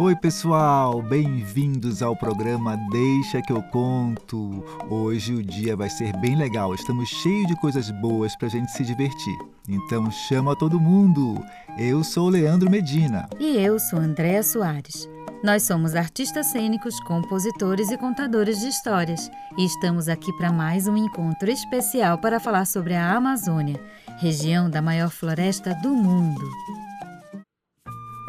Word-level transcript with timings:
Oi, 0.00 0.14
pessoal, 0.14 1.02
bem-vindos 1.02 2.04
ao 2.04 2.14
programa 2.14 2.76
Deixa 2.88 3.42
que 3.42 3.52
eu 3.52 3.60
conto. 3.60 4.64
Hoje 4.88 5.34
o 5.34 5.42
dia 5.42 5.74
vai 5.74 5.90
ser 5.90 6.16
bem 6.18 6.36
legal, 6.36 6.72
estamos 6.72 7.08
cheios 7.08 7.48
de 7.48 7.56
coisas 7.56 7.90
boas 7.90 8.36
pra 8.36 8.46
gente 8.46 8.70
se 8.70 8.84
divertir. 8.84 9.36
Então 9.68 10.08
chama 10.08 10.54
todo 10.54 10.78
mundo. 10.78 11.44
Eu 11.76 12.04
sou 12.04 12.28
Leandro 12.28 12.70
Medina. 12.70 13.28
E 13.40 13.56
eu 13.56 13.76
sou 13.80 13.98
Andréa 13.98 14.40
Soares. 14.44 15.10
Nós 15.42 15.64
somos 15.64 15.96
artistas 15.96 16.46
cênicos, 16.46 17.00
compositores 17.00 17.90
e 17.90 17.98
contadores 17.98 18.60
de 18.60 18.68
histórias 18.68 19.28
e 19.58 19.64
estamos 19.64 20.08
aqui 20.08 20.32
para 20.34 20.52
mais 20.52 20.86
um 20.86 20.96
encontro 20.96 21.50
especial 21.50 22.18
para 22.18 22.38
falar 22.38 22.66
sobre 22.66 22.94
a 22.94 23.16
Amazônia, 23.16 23.82
região 24.20 24.70
da 24.70 24.80
maior 24.80 25.10
floresta 25.10 25.74
do 25.82 25.90
mundo. 25.90 26.48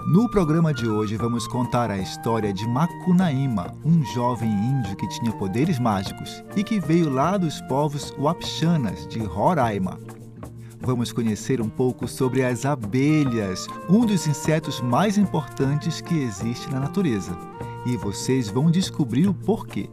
No 0.06 0.30
programa 0.30 0.74
de 0.74 0.88
hoje 0.88 1.16
vamos 1.18 1.48
contar 1.48 1.92
a 1.92 1.98
história 1.98 2.54
de 2.54 2.68
Macunaíma, 2.68 3.76
um 3.86 4.04
jovem 4.14 4.50
índio 4.50 4.96
que 4.96 5.08
tinha 5.08 5.32
poderes 5.32 5.80
mágicos 5.80 6.44
e 6.56 6.64
que 6.64 6.80
veio 6.80 7.10
lá 7.10 7.38
dos 7.38 7.62
povos 7.62 8.14
Wapixanas 8.18 9.08
de 9.08 9.20
Roraima 9.20 10.00
vamos 10.82 11.12
conhecer 11.12 11.62
um 11.62 11.70
pouco 11.70 12.08
sobre 12.08 12.44
as 12.44 12.66
abelhas, 12.66 13.68
um 13.90 14.06
dos 14.06 14.26
insetos 14.26 14.82
mais 14.82 15.18
importantes 15.18 16.02
que 16.02 16.18
existe 16.18 16.70
na 16.72 16.80
natureza. 16.80 17.38
E 17.86 17.96
vocês 17.98 18.50
vão 18.50 18.72
descobrir 18.72 19.28
o 19.28 19.34
porquê. 19.34 19.90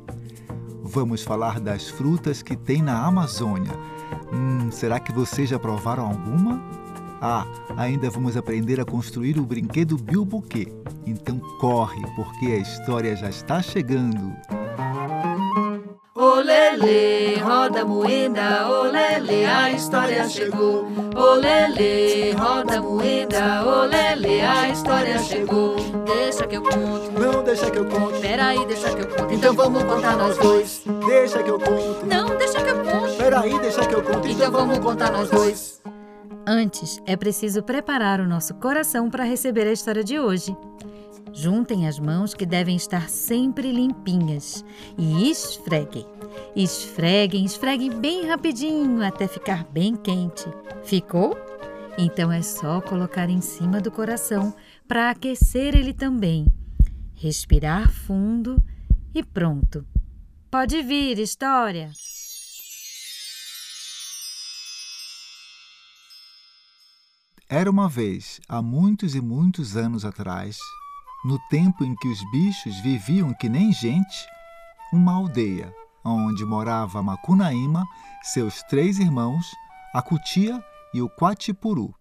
Vamos 0.82 1.22
falar 1.22 1.60
das 1.60 1.88
frutas 1.88 2.42
que 2.42 2.56
tem 2.56 2.82
na 2.82 3.04
Amazônia. 3.04 3.72
Hum, 4.32 4.70
será 4.70 4.98
que 4.98 5.12
vocês 5.12 5.48
já 5.50 5.58
provaram 5.58 6.06
alguma? 6.06 6.62
Ah, 7.20 7.46
ainda 7.76 8.10
vamos 8.10 8.36
aprender 8.36 8.80
a 8.80 8.84
construir 8.84 9.38
o 9.38 9.46
brinquedo 9.46 9.96
Bilbuquê. 9.96 10.72
Então 11.06 11.38
corre, 11.60 12.02
porque 12.14 12.46
a 12.46 12.58
história 12.58 13.16
já 13.16 13.28
está 13.28 13.62
chegando. 13.62 14.34
Olele, 16.14 17.36
roda 17.40 17.84
moeda, 17.84 18.68
olele, 18.68 19.44
a 19.44 19.70
história 19.70 20.28
chegou. 20.28 20.86
Olele, 21.14 22.32
roda 22.32 22.80
moeda, 22.80 23.64
olele, 23.64 24.40
a 24.40 24.68
história 24.68 25.18
chegou. 25.18 25.76
Deixa 26.04 26.46
que 26.46 26.56
eu 26.56 26.62
conto. 26.62 27.12
Não 27.20 27.42
deixa 27.42 27.70
que 27.70 27.78
eu 27.78 27.86
conto. 27.86 28.20
Peraí, 28.20 28.64
deixa 28.66 28.94
que 28.94 29.02
eu 29.02 29.08
conto. 29.08 29.34
Então 29.34 29.54
vamos 29.54 29.82
contar 29.84 30.16
nós 30.16 30.38
dois. 30.38 30.82
Deixa 31.06 31.42
que 31.42 31.50
eu 31.50 31.58
conto. 31.58 32.06
Não, 32.06 32.36
deixa 32.36 32.62
que 32.62 32.70
eu 32.70 32.84
conto. 32.84 33.16
Peraí, 33.16 33.58
deixa 33.58 33.86
que 33.86 33.94
eu 33.94 34.02
conto. 34.02 34.28
Então 34.28 34.50
vamos 34.50 34.78
contar 34.78 35.12
nós 35.12 35.30
dois. 35.30 35.82
Antes, 36.48 37.02
é 37.04 37.16
preciso 37.16 37.60
preparar 37.60 38.20
o 38.20 38.26
nosso 38.26 38.54
coração 38.54 39.10
para 39.10 39.24
receber 39.24 39.66
a 39.66 39.72
história 39.72 40.04
de 40.04 40.20
hoje. 40.20 40.56
Juntem 41.32 41.88
as 41.88 41.98
mãos 41.98 42.34
que 42.34 42.46
devem 42.46 42.76
estar 42.76 43.08
sempre 43.10 43.72
limpinhas 43.72 44.64
e 44.96 45.28
esfreguem. 45.28 46.06
Esfreguem, 46.54 47.44
esfreguem 47.44 47.90
bem 47.90 48.26
rapidinho 48.26 49.04
até 49.04 49.26
ficar 49.26 49.64
bem 49.64 49.96
quente. 49.96 50.46
Ficou? 50.84 51.36
Então 51.98 52.30
é 52.30 52.42
só 52.42 52.80
colocar 52.80 53.28
em 53.28 53.40
cima 53.40 53.80
do 53.80 53.90
coração 53.90 54.54
para 54.86 55.10
aquecer 55.10 55.74
ele 55.74 55.92
também. 55.92 56.46
Respirar 57.14 57.90
fundo 57.90 58.62
e 59.12 59.22
pronto. 59.22 59.84
Pode 60.48 60.80
vir, 60.80 61.18
história! 61.18 61.90
Era 67.48 67.70
uma 67.70 67.88
vez, 67.88 68.40
há 68.48 68.60
muitos 68.60 69.14
e 69.14 69.20
muitos 69.20 69.76
anos 69.76 70.04
atrás, 70.04 70.58
no 71.24 71.38
tempo 71.48 71.84
em 71.84 71.94
que 71.94 72.08
os 72.08 72.18
bichos 72.30 72.76
viviam 72.80 73.32
que 73.34 73.48
nem 73.48 73.72
gente, 73.72 74.26
uma 74.92 75.14
aldeia 75.14 75.72
onde 76.04 76.44
morava 76.44 77.02
Macunaíma, 77.02 77.84
seus 78.22 78.62
três 78.64 78.98
irmãos, 78.98 79.46
a 79.92 80.00
Cutia 80.00 80.62
e 80.94 81.02
o 81.02 81.08
Quatipuru. 81.08 81.94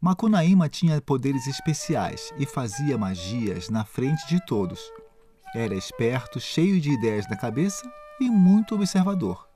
Macunaíma 0.00 0.68
tinha 0.68 1.00
poderes 1.00 1.46
especiais 1.46 2.32
e 2.38 2.46
fazia 2.46 2.98
magias 2.98 3.68
na 3.68 3.84
frente 3.84 4.26
de 4.28 4.44
todos. 4.44 4.80
Era 5.54 5.74
esperto, 5.74 6.40
cheio 6.40 6.80
de 6.80 6.90
ideias 6.90 7.28
na 7.28 7.36
cabeça 7.36 7.90
e 8.20 8.28
muito 8.28 8.74
observador. 8.74 9.46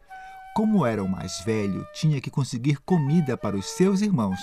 Como 0.55 0.85
era 0.85 1.03
o 1.03 1.09
mais 1.09 1.41
velho, 1.41 1.87
tinha 1.93 2.21
que 2.21 2.31
conseguir 2.31 2.79
comida 2.79 3.37
para 3.37 3.57
os 3.57 3.67
seus 3.67 4.01
irmãos, 4.01 4.41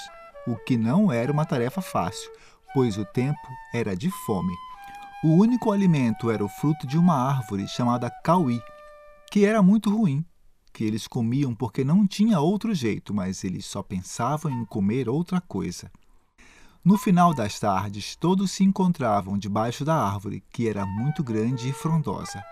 o 0.47 0.55
que 0.55 0.77
não 0.77 1.11
era 1.11 1.31
uma 1.31 1.45
tarefa 1.45 1.81
fácil, 1.81 2.29
pois 2.73 2.97
o 2.97 3.05
tempo 3.05 3.47
era 3.73 3.95
de 3.95 4.09
fome. 4.25 4.53
O 5.23 5.29
único 5.29 5.71
alimento 5.71 6.29
era 6.29 6.43
o 6.43 6.49
fruto 6.49 6.85
de 6.85 6.97
uma 6.97 7.15
árvore 7.15 7.67
chamada 7.67 8.11
cauí, 8.23 8.61
que 9.31 9.45
era 9.45 9.61
muito 9.61 9.89
ruim, 9.89 10.23
que 10.71 10.83
eles 10.83 11.07
comiam 11.07 11.55
porque 11.55 11.83
não 11.83 12.05
tinha 12.05 12.39
outro 12.39 12.73
jeito, 12.75 13.13
mas 13.13 13.43
eles 13.43 13.65
só 13.65 13.81
pensavam 13.81 14.51
em 14.51 14.65
comer 14.65 15.07
outra 15.07 15.39
coisa. 15.41 15.89
No 16.83 16.97
final 16.97 17.33
das 17.33 17.59
tardes, 17.59 18.15
todos 18.15 18.51
se 18.51 18.63
encontravam 18.63 19.37
debaixo 19.37 19.83
da 19.83 19.95
árvore, 19.95 20.43
que 20.51 20.69
era 20.69 20.85
muito 20.85 21.23
grande 21.23 21.69
e 21.69 21.73
frondosa. 21.73 22.43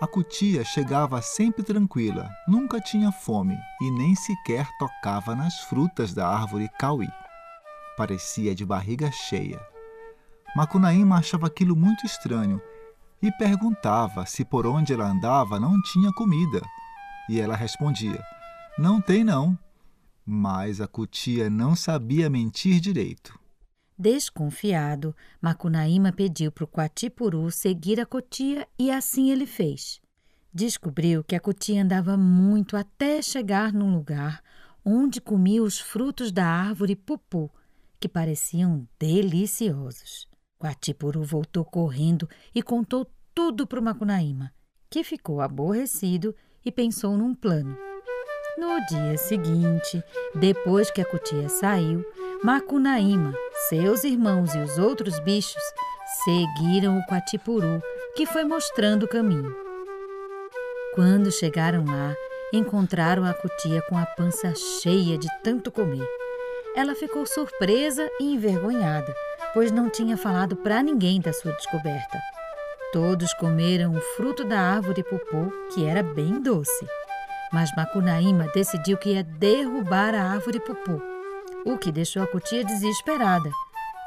A 0.00 0.06
cutia 0.06 0.64
chegava 0.64 1.20
sempre 1.20 1.62
tranquila, 1.62 2.30
nunca 2.48 2.80
tinha 2.80 3.12
fome 3.12 3.56
e 3.80 3.90
nem 3.90 4.14
sequer 4.14 4.66
tocava 4.78 5.36
nas 5.36 5.60
frutas 5.64 6.14
da 6.14 6.26
árvore 6.26 6.70
cauí. 6.78 7.08
Parecia 7.96 8.54
de 8.54 8.64
barriga 8.64 9.10
cheia. 9.10 9.60
Macunaíma 10.56 11.16
achava 11.18 11.46
aquilo 11.46 11.76
muito 11.76 12.06
estranho 12.06 12.60
e 13.20 13.30
perguntava 13.32 14.26
se 14.26 14.44
por 14.44 14.66
onde 14.66 14.92
ela 14.92 15.10
andava 15.10 15.60
não 15.60 15.80
tinha 15.82 16.12
comida. 16.12 16.60
E 17.28 17.40
ela 17.40 17.56
respondia: 17.56 18.22
Não 18.78 19.00
tem, 19.00 19.22
não. 19.22 19.58
Mas 20.24 20.80
a 20.80 20.88
cutia 20.88 21.48
não 21.48 21.74
sabia 21.74 22.28
mentir 22.28 22.80
direito. 22.80 23.38
Desconfiado, 23.98 25.14
Macunaíma 25.40 26.12
pediu 26.12 26.50
para 26.50 26.64
o 26.64 26.68
Quatipuru 26.68 27.50
seguir 27.50 28.00
a 28.00 28.06
cutia 28.06 28.66
e 28.78 28.90
assim 28.90 29.30
ele 29.30 29.46
fez. 29.46 30.00
Descobriu 30.52 31.22
que 31.22 31.36
a 31.36 31.40
cutia 31.40 31.82
andava 31.82 32.16
muito 32.16 32.76
até 32.76 33.22
chegar 33.22 33.72
num 33.72 33.92
lugar 33.92 34.42
onde 34.84 35.20
comia 35.20 35.62
os 35.62 35.78
frutos 35.78 36.32
da 36.32 36.44
árvore 36.44 36.96
pupu, 36.96 37.50
que 38.02 38.08
pareciam 38.08 38.84
deliciosos. 38.98 40.26
Quatipuru 40.58 41.22
voltou 41.22 41.64
correndo 41.64 42.28
e 42.52 42.60
contou 42.60 43.06
tudo 43.32 43.64
para 43.64 43.78
o 43.78 43.82
Macunaíma, 43.82 44.52
que 44.90 45.04
ficou 45.04 45.40
aborrecido 45.40 46.34
e 46.64 46.72
pensou 46.72 47.16
num 47.16 47.32
plano. 47.32 47.78
No 48.58 48.84
dia 48.86 49.16
seguinte, 49.16 50.02
depois 50.34 50.90
que 50.90 51.00
a 51.00 51.04
cutia 51.04 51.48
saiu, 51.48 52.04
Macunaíma, 52.42 53.32
seus 53.68 54.02
irmãos 54.02 54.52
e 54.52 54.58
os 54.58 54.78
outros 54.78 55.20
bichos 55.20 55.62
seguiram 56.24 56.98
o 56.98 57.06
Quatipuru, 57.06 57.80
que 58.16 58.26
foi 58.26 58.44
mostrando 58.44 59.04
o 59.04 59.08
caminho. 59.08 59.54
Quando 60.96 61.30
chegaram 61.30 61.84
lá, 61.84 62.16
encontraram 62.52 63.24
a 63.24 63.32
cutia 63.32 63.80
com 63.88 63.96
a 63.96 64.04
pança 64.04 64.52
cheia 64.56 65.16
de 65.16 65.28
tanto 65.44 65.70
comer. 65.70 66.04
Ela 66.74 66.94
ficou 66.94 67.26
surpresa 67.26 68.08
e 68.20 68.34
envergonhada 68.34 69.14
pois 69.52 69.70
não 69.70 69.90
tinha 69.90 70.16
falado 70.16 70.56
para 70.56 70.82
ninguém 70.82 71.20
da 71.20 71.32
sua 71.32 71.52
descoberta. 71.52 72.20
Todos 72.92 73.32
comeram 73.34 73.94
o 73.94 74.00
fruto 74.16 74.44
da 74.44 74.60
árvore 74.60 75.02
pupô, 75.02 75.50
que 75.72 75.84
era 75.84 76.02
bem 76.02 76.40
doce. 76.40 76.86
Mas 77.52 77.74
Macunaíma 77.76 78.48
decidiu 78.54 78.96
que 78.96 79.10
ia 79.10 79.22
derrubar 79.22 80.14
a 80.14 80.32
árvore 80.32 80.60
pupô, 80.60 81.00
o 81.64 81.78
que 81.78 81.92
deixou 81.92 82.22
a 82.22 82.26
cutia 82.26 82.64
desesperada. 82.64 83.50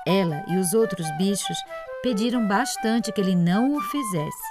Ela 0.05 0.43
e 0.47 0.57
os 0.57 0.73
outros 0.73 1.09
bichos 1.17 1.57
pediram 2.03 2.47
bastante 2.47 3.11
que 3.11 3.21
ele 3.21 3.35
não 3.35 3.75
o 3.75 3.81
fizesse, 3.81 4.43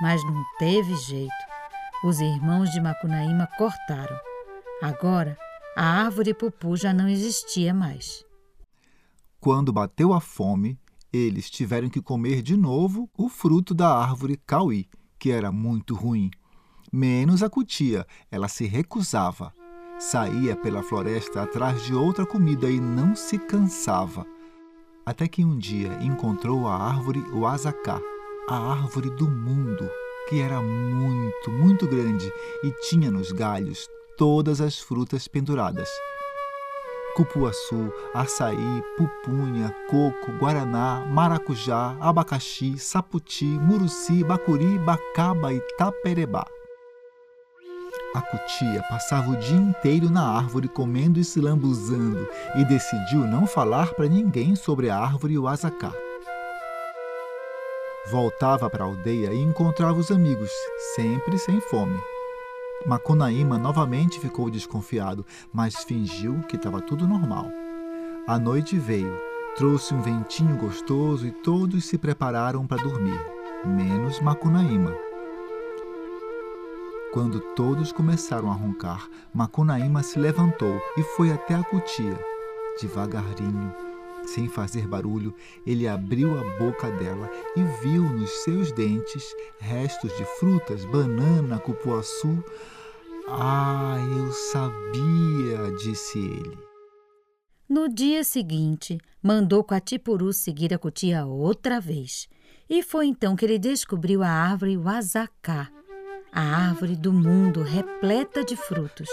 mas 0.00 0.22
não 0.24 0.44
teve 0.58 0.94
jeito. 0.96 1.50
Os 2.04 2.20
irmãos 2.20 2.70
de 2.70 2.80
Macunaíma 2.80 3.48
cortaram. 3.58 4.16
Agora, 4.82 5.36
a 5.80 6.02
árvore 6.04 6.34
pupu 6.34 6.76
já 6.76 6.92
não 6.92 7.08
existia 7.08 7.72
mais. 7.72 8.22
Quando 9.40 9.72
bateu 9.72 10.12
a 10.12 10.20
fome, 10.20 10.78
eles 11.10 11.48
tiveram 11.48 11.88
que 11.88 12.02
comer 12.02 12.42
de 12.42 12.54
novo 12.54 13.08
o 13.16 13.30
fruto 13.30 13.72
da 13.72 13.88
árvore 13.88 14.38
cauí, 14.46 14.86
que 15.18 15.30
era 15.30 15.50
muito 15.50 15.94
ruim. 15.94 16.30
Menos 16.92 17.42
a 17.42 17.48
cutia, 17.48 18.06
ela 18.30 18.46
se 18.46 18.66
recusava. 18.66 19.54
Saía 19.98 20.54
pela 20.54 20.82
floresta 20.82 21.44
atrás 21.44 21.82
de 21.86 21.94
outra 21.94 22.26
comida 22.26 22.70
e 22.70 22.78
não 22.78 23.16
se 23.16 23.38
cansava. 23.38 24.26
Até 25.06 25.26
que 25.26 25.46
um 25.46 25.56
dia 25.56 25.98
encontrou 26.02 26.68
a 26.68 26.76
árvore 26.76 27.24
Oazacá, 27.32 27.98
a 28.50 28.72
árvore 28.72 29.08
do 29.16 29.30
mundo, 29.30 29.88
que 30.28 30.40
era 30.40 30.60
muito, 30.60 31.50
muito 31.50 31.88
grande 31.88 32.30
e 32.62 32.70
tinha 32.86 33.10
nos 33.10 33.32
galhos 33.32 33.88
todas 34.20 34.60
as 34.60 34.78
frutas 34.78 35.26
penduradas. 35.26 35.88
Cupuaçu, 37.16 37.90
açaí, 38.12 38.84
pupunha, 38.94 39.74
coco, 39.88 40.30
guaraná, 40.38 41.06
maracujá, 41.06 41.96
abacaxi, 41.98 42.78
saputi, 42.78 43.46
muruci, 43.46 44.22
bacuri, 44.22 44.78
bacaba 44.80 45.54
e 45.54 45.60
taperebá. 45.78 46.46
A 48.14 48.20
cutia 48.20 48.82
passava 48.90 49.30
o 49.30 49.36
dia 49.36 49.56
inteiro 49.56 50.10
na 50.10 50.36
árvore 50.36 50.68
comendo 50.68 51.18
e 51.18 51.24
se 51.24 51.40
lambuzando 51.40 52.28
e 52.56 52.64
decidiu 52.66 53.20
não 53.20 53.46
falar 53.46 53.94
para 53.94 54.06
ninguém 54.06 54.54
sobre 54.54 54.90
a 54.90 54.98
árvore 54.98 55.32
e 55.32 55.38
o 55.38 55.48
azacá. 55.48 55.94
Voltava 58.10 58.68
para 58.68 58.84
a 58.84 58.86
aldeia 58.86 59.32
e 59.32 59.40
encontrava 59.40 59.98
os 59.98 60.10
amigos, 60.10 60.50
sempre 60.94 61.38
sem 61.38 61.58
fome. 61.62 61.98
Macunaíma 62.86 63.58
novamente 63.58 64.18
ficou 64.18 64.50
desconfiado, 64.50 65.24
mas 65.52 65.84
fingiu 65.84 66.40
que 66.48 66.56
estava 66.56 66.80
tudo 66.80 67.06
normal. 67.06 67.46
A 68.26 68.38
noite 68.38 68.78
veio, 68.78 69.14
trouxe 69.56 69.94
um 69.94 70.00
ventinho 70.00 70.56
gostoso 70.56 71.26
e 71.26 71.30
todos 71.30 71.84
se 71.84 71.98
prepararam 71.98 72.66
para 72.66 72.82
dormir, 72.82 73.20
menos 73.66 74.20
Macunaíma. 74.20 74.94
Quando 77.12 77.40
todos 77.54 77.92
começaram 77.92 78.50
a 78.50 78.54
roncar, 78.54 79.08
Macunaíma 79.34 80.02
se 80.02 80.18
levantou 80.18 80.80
e 80.96 81.02
foi 81.02 81.32
até 81.32 81.54
a 81.54 81.62
cutia. 81.62 82.18
Devagarinho, 82.80 83.74
sem 84.26 84.48
fazer 84.48 84.86
barulho, 84.86 85.34
ele 85.66 85.88
abriu 85.88 86.38
a 86.38 86.58
boca 86.58 86.90
dela 86.90 87.30
e 87.56 87.62
viu 87.82 88.02
nos 88.02 88.30
seus 88.44 88.72
dentes 88.72 89.34
restos 89.58 90.16
de 90.16 90.24
frutas, 90.38 90.84
banana, 90.84 91.58
cupuaçu. 91.58 92.42
Ah, 93.28 93.96
eu 94.18 94.32
sabia, 94.32 95.70
disse 95.82 96.18
ele. 96.18 96.58
No 97.68 97.88
dia 97.88 98.24
seguinte, 98.24 98.98
mandou 99.22 99.62
Quatipuru 99.62 100.32
seguir 100.32 100.74
a 100.74 100.78
cutia 100.78 101.24
outra 101.24 101.80
vez. 101.80 102.28
E 102.68 102.82
foi 102.82 103.06
então 103.06 103.36
que 103.36 103.44
ele 103.44 103.58
descobriu 103.58 104.22
a 104.22 104.28
árvore 104.28 104.76
Wazaká, 104.76 105.70
a 106.32 106.40
árvore 106.40 106.96
do 106.96 107.12
mundo 107.12 107.62
repleta 107.62 108.44
de 108.44 108.56
frutos. 108.56 109.08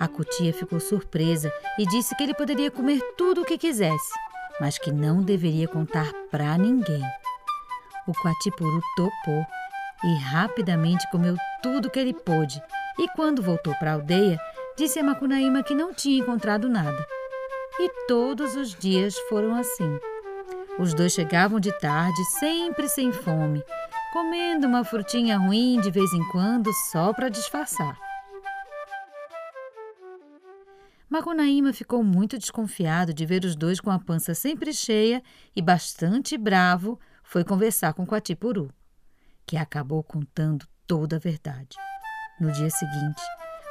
A 0.00 0.08
cutia 0.08 0.50
ficou 0.50 0.80
surpresa 0.80 1.52
e 1.78 1.84
disse 1.84 2.16
que 2.16 2.22
ele 2.22 2.32
poderia 2.32 2.70
comer 2.70 3.02
tudo 3.18 3.42
o 3.42 3.44
que 3.44 3.58
quisesse, 3.58 4.14
mas 4.58 4.78
que 4.78 4.90
não 4.90 5.22
deveria 5.22 5.68
contar 5.68 6.10
para 6.30 6.56
ninguém. 6.56 7.04
O 8.06 8.12
Quatipuru 8.12 8.80
topou 8.96 9.46
e 10.02 10.14
rapidamente 10.16 11.06
comeu 11.10 11.36
tudo 11.62 11.90
que 11.90 11.98
ele 11.98 12.14
pôde. 12.14 12.62
E 12.98 13.08
quando 13.08 13.42
voltou 13.42 13.74
para 13.74 13.90
a 13.90 13.94
aldeia, 13.94 14.40
disse 14.74 14.98
a 14.98 15.04
Macunaíma 15.04 15.62
que 15.62 15.74
não 15.74 15.92
tinha 15.92 16.18
encontrado 16.18 16.66
nada. 16.66 17.06
E 17.78 17.90
todos 18.08 18.56
os 18.56 18.74
dias 18.74 19.14
foram 19.28 19.54
assim. 19.54 20.00
Os 20.78 20.94
dois 20.94 21.12
chegavam 21.12 21.60
de 21.60 21.78
tarde, 21.78 22.24
sempre 22.38 22.88
sem 22.88 23.12
fome, 23.12 23.62
comendo 24.14 24.66
uma 24.66 24.82
frutinha 24.82 25.36
ruim 25.36 25.78
de 25.78 25.90
vez 25.90 26.10
em 26.14 26.26
quando 26.30 26.72
só 26.90 27.12
para 27.12 27.28
disfarçar. 27.28 28.09
Macunaíma 31.10 31.72
ficou 31.72 32.04
muito 32.04 32.38
desconfiado 32.38 33.12
de 33.12 33.26
ver 33.26 33.44
os 33.44 33.56
dois 33.56 33.80
com 33.80 33.90
a 33.90 33.98
pança 33.98 34.32
sempre 34.32 34.72
cheia 34.72 35.20
e 35.56 35.60
bastante 35.60 36.38
bravo, 36.38 37.00
foi 37.24 37.42
conversar 37.42 37.94
com 37.94 38.06
Quatipuru, 38.06 38.72
que 39.44 39.56
acabou 39.56 40.04
contando 40.04 40.64
toda 40.86 41.16
a 41.16 41.18
verdade. 41.18 41.76
No 42.40 42.52
dia 42.52 42.70
seguinte, 42.70 43.20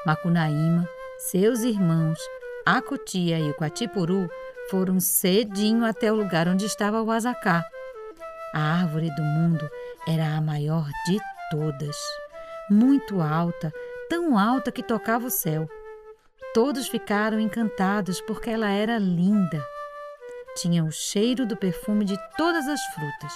Macunaíma, 0.05 0.85
seus 1.31 1.61
irmãos, 1.61 2.19
a 2.65 2.81
Cutia 2.81 3.39
e 3.39 3.49
o 3.49 3.55
Quatipuru 3.55 4.29
foram 4.69 4.99
cedinho 4.99 5.85
até 5.85 6.11
o 6.11 6.15
lugar 6.15 6.45
onde 6.49 6.65
estava 6.65 7.01
o 7.01 7.09
Azacá. 7.09 7.63
A 8.53 8.81
árvore 8.81 9.09
do 9.15 9.23
mundo 9.23 9.65
era 10.05 10.35
a 10.35 10.41
maior 10.41 10.89
de 11.05 11.17
todas, 11.49 11.95
muito 12.69 13.21
alta, 13.21 13.71
tão 14.09 14.37
alta 14.37 14.73
que 14.73 14.83
tocava 14.83 15.27
o 15.27 15.31
céu. 15.31 15.69
Todos 16.53 16.87
ficaram 16.87 17.39
encantados 17.39 18.19
porque 18.21 18.49
ela 18.49 18.69
era 18.69 18.97
linda. 18.97 19.63
Tinha 20.57 20.83
o 20.83 20.91
cheiro 20.91 21.45
do 21.45 21.55
perfume 21.55 22.03
de 22.03 22.17
todas 22.35 22.67
as 22.67 22.81
frutas. 22.95 23.33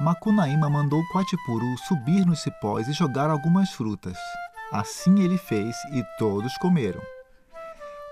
Macunaíma 0.00 0.68
mandou 0.68 1.00
Quatipuru 1.12 1.78
subir 1.86 2.26
nos 2.26 2.40
cipós 2.42 2.88
e 2.88 2.92
jogar 2.92 3.30
algumas 3.30 3.70
frutas. 3.70 4.18
Assim 4.72 5.22
ele 5.22 5.38
fez 5.38 5.76
e 5.92 6.04
todos 6.18 6.56
comeram. 6.58 7.00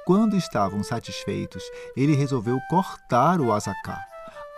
Quando 0.07 0.37
estavam 0.37 0.85
satisfeitos, 0.85 1.65
ele 1.97 2.15
resolveu 2.15 2.61
cortar 2.71 3.41
o 3.41 3.53
azacá. 3.53 4.01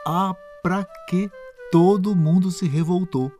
Ah, 0.06 0.34
pra 0.62 0.84
que 1.08 1.30
todo 1.72 2.14
mundo 2.14 2.50
se 2.50 2.69
revoltou? 2.69 3.32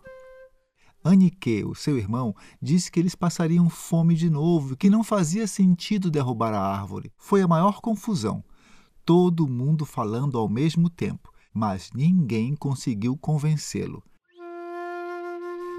Anique, 1.03 1.65
o 1.65 1.75
seu 1.75 1.97
irmão, 1.97 2.35
disse 2.61 2.91
que 2.91 2.99
eles 2.99 3.15
passariam 3.15 3.71
fome 3.71 4.15
de 4.15 4.29
novo 4.29 4.77
que 4.77 4.91
não 4.91 5.05
fazia 5.05 5.47
sentido 5.47 6.11
derrubar 6.11 6.53
a 6.53 6.61
árvore. 6.61 7.13
Foi 7.17 7.41
a 7.41 7.49
maior 7.49 7.81
confusão. 7.81 8.43
Todo 9.05 9.49
mundo 9.49 9.87
falando 9.87 10.37
ao 10.37 10.49
mesmo 10.49 10.91
tempo, 10.91 11.33
mas 11.55 11.91
ninguém 11.95 12.55
conseguiu 12.55 13.17
convencê-lo. 13.17 14.03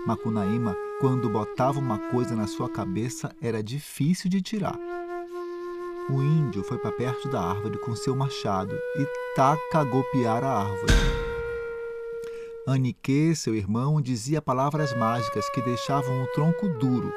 Macunaíma, 0.08 0.76
quando 1.00 1.30
botava 1.30 1.80
uma 1.80 2.00
coisa 2.10 2.36
na 2.36 2.48
sua 2.48 2.70
cabeça, 2.70 3.36
era 3.42 3.62
difícil 3.62 4.30
de 4.30 4.42
tirar. 4.42 4.80
O 6.10 6.24
índio 6.24 6.64
foi 6.64 6.80
para 6.80 6.92
perto 6.92 7.30
da 7.30 7.42
árvore 7.42 7.78
com 7.80 7.96
seu 7.96 8.16
machado 8.16 8.76
e 8.96 9.06
taca 9.36 9.84
golpear 9.84 10.44
a 10.44 10.64
árvore. 10.64 11.19
Anique, 12.72 13.36
seu 13.36 13.56
irmão, 13.56 14.00
dizia 14.00 14.40
palavras 14.40 14.96
mágicas 14.96 15.50
que 15.50 15.62
deixavam 15.62 16.22
o 16.22 16.28
tronco 16.28 16.70
duro. 16.78 17.12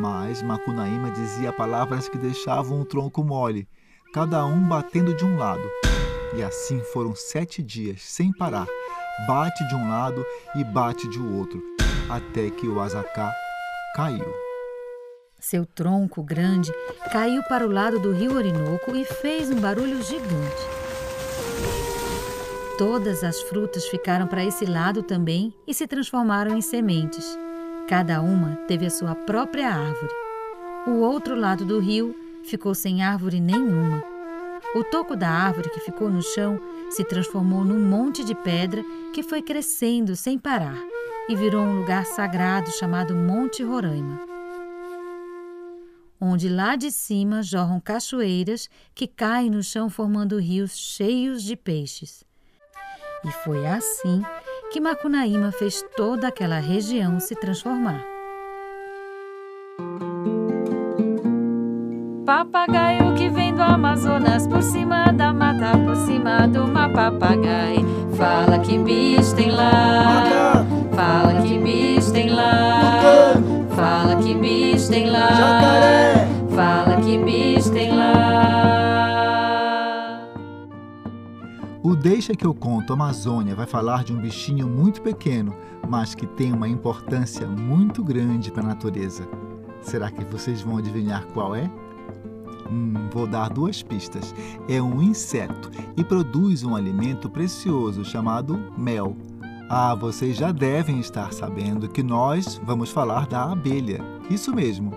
Mas 0.00 0.42
Macunaíma 0.42 1.12
dizia 1.12 1.52
palavras 1.52 2.08
que 2.08 2.18
deixavam 2.18 2.80
o 2.80 2.84
tronco 2.84 3.22
mole, 3.22 3.68
cada 4.12 4.44
um 4.44 4.68
batendo 4.68 5.14
de 5.14 5.24
um 5.24 5.38
lado. 5.38 5.62
E 6.34 6.42
assim 6.42 6.80
foram 6.80 7.14
sete 7.14 7.62
dias, 7.62 8.02
sem 8.02 8.32
parar. 8.32 8.66
Bate 9.28 9.64
de 9.68 9.76
um 9.76 9.88
lado 9.88 10.26
e 10.56 10.64
bate 10.64 11.08
de 11.08 11.20
outro, 11.20 11.62
até 12.10 12.50
que 12.50 12.66
o 12.66 12.80
azacá 12.80 13.32
caiu. 13.94 14.34
Seu 15.38 15.64
tronco 15.64 16.20
grande 16.20 16.72
caiu 17.12 17.44
para 17.44 17.64
o 17.64 17.70
lado 17.70 18.00
do 18.00 18.10
rio 18.10 18.34
Orinoco 18.34 18.96
e 18.96 19.04
fez 19.04 19.50
um 19.50 19.60
barulho 19.60 20.02
gigante. 20.02 20.81
Todas 22.84 23.22
as 23.22 23.40
frutas 23.42 23.86
ficaram 23.86 24.26
para 24.26 24.44
esse 24.44 24.64
lado 24.64 25.04
também 25.04 25.54
e 25.68 25.72
se 25.72 25.86
transformaram 25.86 26.58
em 26.58 26.60
sementes. 26.60 27.24
Cada 27.88 28.20
uma 28.20 28.56
teve 28.66 28.84
a 28.84 28.90
sua 28.90 29.14
própria 29.14 29.68
árvore. 29.68 30.12
O 30.88 30.98
outro 30.98 31.36
lado 31.36 31.64
do 31.64 31.78
rio 31.78 32.12
ficou 32.42 32.74
sem 32.74 33.00
árvore 33.00 33.38
nenhuma. 33.38 34.02
O 34.74 34.82
toco 34.82 35.14
da 35.14 35.28
árvore 35.28 35.70
que 35.70 35.78
ficou 35.78 36.10
no 36.10 36.20
chão 36.22 36.60
se 36.90 37.04
transformou 37.04 37.64
num 37.64 37.78
monte 37.78 38.24
de 38.24 38.34
pedra 38.34 38.84
que 39.14 39.22
foi 39.22 39.42
crescendo 39.42 40.16
sem 40.16 40.36
parar 40.36 40.76
e 41.28 41.36
virou 41.36 41.62
um 41.62 41.78
lugar 41.78 42.04
sagrado 42.04 42.72
chamado 42.72 43.14
Monte 43.14 43.62
Roraima. 43.62 44.20
Onde 46.20 46.48
lá 46.48 46.74
de 46.74 46.90
cima 46.90 47.44
jorram 47.44 47.78
cachoeiras 47.78 48.68
que 48.92 49.06
caem 49.06 49.50
no 49.50 49.62
chão 49.62 49.88
formando 49.88 50.36
rios 50.36 50.76
cheios 50.76 51.44
de 51.44 51.54
peixes. 51.54 52.24
E 53.24 53.30
foi 53.30 53.64
assim 53.66 54.22
que 54.72 54.80
Macunaíma 54.80 55.52
fez 55.52 55.84
toda 55.96 56.26
aquela 56.28 56.58
região 56.58 57.20
se 57.20 57.36
transformar. 57.36 58.04
Papagaio 62.26 63.14
que 63.14 63.28
vem 63.28 63.54
do 63.54 63.62
Amazonas 63.62 64.46
por 64.46 64.62
cima 64.62 65.12
da 65.12 65.32
mata, 65.32 65.78
por 65.78 65.94
cima 65.96 66.48
do 66.48 66.66
papagaio. 66.72 67.86
Fala 68.16 68.58
que 68.58 68.78
bicho 68.78 69.36
tem 69.36 69.50
lá, 69.50 70.64
fala 70.94 71.42
que 71.42 71.58
bicho 71.58 72.12
tem 72.12 72.30
lá, 72.30 73.34
fala 73.76 74.16
que 74.16 74.34
bicho 74.34 74.88
tem 74.88 75.10
lá, 75.10 76.26
fala 76.54 76.96
que 77.00 77.18
bicho 77.18 77.70
tem 77.72 77.90
lá. 77.90 77.91
O 81.92 81.94
Deixa 81.94 82.34
que 82.34 82.46
eu 82.46 82.54
conto 82.54 82.94
Amazônia 82.94 83.54
vai 83.54 83.66
falar 83.66 84.02
de 84.02 84.14
um 84.14 84.18
bichinho 84.18 84.66
muito 84.66 85.02
pequeno, 85.02 85.54
mas 85.86 86.14
que 86.14 86.26
tem 86.26 86.50
uma 86.50 86.66
importância 86.66 87.46
muito 87.46 88.02
grande 88.02 88.50
para 88.50 88.62
a 88.62 88.68
natureza. 88.68 89.28
Será 89.82 90.10
que 90.10 90.24
vocês 90.24 90.62
vão 90.62 90.78
adivinhar 90.78 91.26
qual 91.34 91.54
é? 91.54 91.70
Hum, 92.70 92.94
vou 93.12 93.26
dar 93.26 93.50
duas 93.50 93.82
pistas. 93.82 94.34
É 94.70 94.80
um 94.80 95.02
inseto 95.02 95.70
e 95.94 96.02
produz 96.02 96.64
um 96.64 96.74
alimento 96.74 97.28
precioso 97.28 98.06
chamado 98.06 98.72
mel. 98.74 99.14
Ah, 99.68 99.94
vocês 99.94 100.34
já 100.34 100.50
devem 100.50 100.98
estar 100.98 101.30
sabendo 101.34 101.90
que 101.90 102.02
nós 102.02 102.58
vamos 102.64 102.90
falar 102.90 103.26
da 103.26 103.52
abelha. 103.52 104.00
Isso 104.30 104.54
mesmo. 104.54 104.92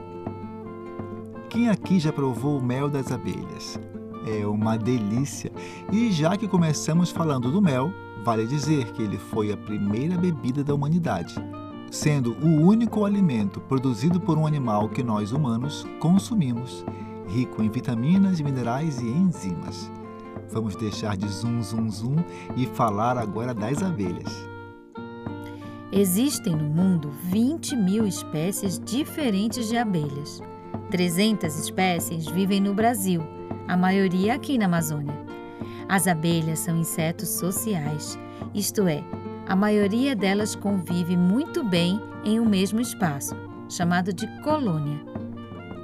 Quem 1.49 1.67
aqui 1.67 1.99
já 1.99 2.13
provou 2.13 2.57
o 2.57 2.63
mel 2.63 2.89
das 2.89 3.11
abelhas? 3.11 3.77
É 4.25 4.45
uma 4.45 4.77
delícia. 4.77 5.51
E 5.91 6.11
já 6.11 6.35
que 6.35 6.47
começamos 6.47 7.11
falando 7.11 7.51
do 7.51 7.61
mel, 7.61 7.93
vale 8.23 8.47
dizer 8.47 8.91
que 8.91 9.03
ele 9.03 9.17
foi 9.17 9.51
a 9.51 9.57
primeira 9.57 10.17
bebida 10.17 10.63
da 10.63 10.73
humanidade, 10.73 11.35
sendo 11.91 12.33
o 12.43 12.65
único 12.65 13.05
alimento 13.05 13.59
produzido 13.61 14.19
por 14.19 14.37
um 14.37 14.47
animal 14.47 14.89
que 14.89 15.03
nós 15.03 15.31
humanos 15.31 15.85
consumimos, 15.99 16.83
rico 17.27 17.61
em 17.61 17.69
vitaminas, 17.69 18.41
minerais 18.41 18.99
e 18.99 19.07
enzimas. 19.07 19.91
Vamos 20.51 20.75
deixar 20.75 21.15
de 21.15 21.27
zum 21.27 21.61
zum 21.61 21.89
zum 21.89 22.15
e 22.55 22.65
falar 22.65 23.17
agora 23.17 23.53
das 23.53 23.83
abelhas. 23.83 24.47
Existem 25.91 26.55
no 26.55 26.65
mundo 26.65 27.11
20 27.25 27.75
mil 27.75 28.07
espécies 28.07 28.79
diferentes 28.79 29.69
de 29.69 29.77
abelhas. 29.77 30.41
300 30.89 31.57
espécies 31.57 32.27
vivem 32.27 32.59
no 32.59 32.73
Brasil, 32.73 33.21
a 33.67 33.75
maioria 33.75 34.35
aqui 34.35 34.57
na 34.57 34.65
Amazônia. 34.65 35.13
As 35.87 36.07
abelhas 36.07 36.59
são 36.59 36.77
insetos 36.77 37.29
sociais, 37.29 38.17
isto 38.53 38.87
é, 38.87 39.03
a 39.47 39.55
maioria 39.55 40.15
delas 40.15 40.55
convive 40.55 41.15
muito 41.15 41.63
bem 41.63 42.01
em 42.23 42.39
um 42.39 42.45
mesmo 42.45 42.79
espaço, 42.79 43.35
chamado 43.69 44.11
de 44.11 44.27
colônia. 44.41 44.99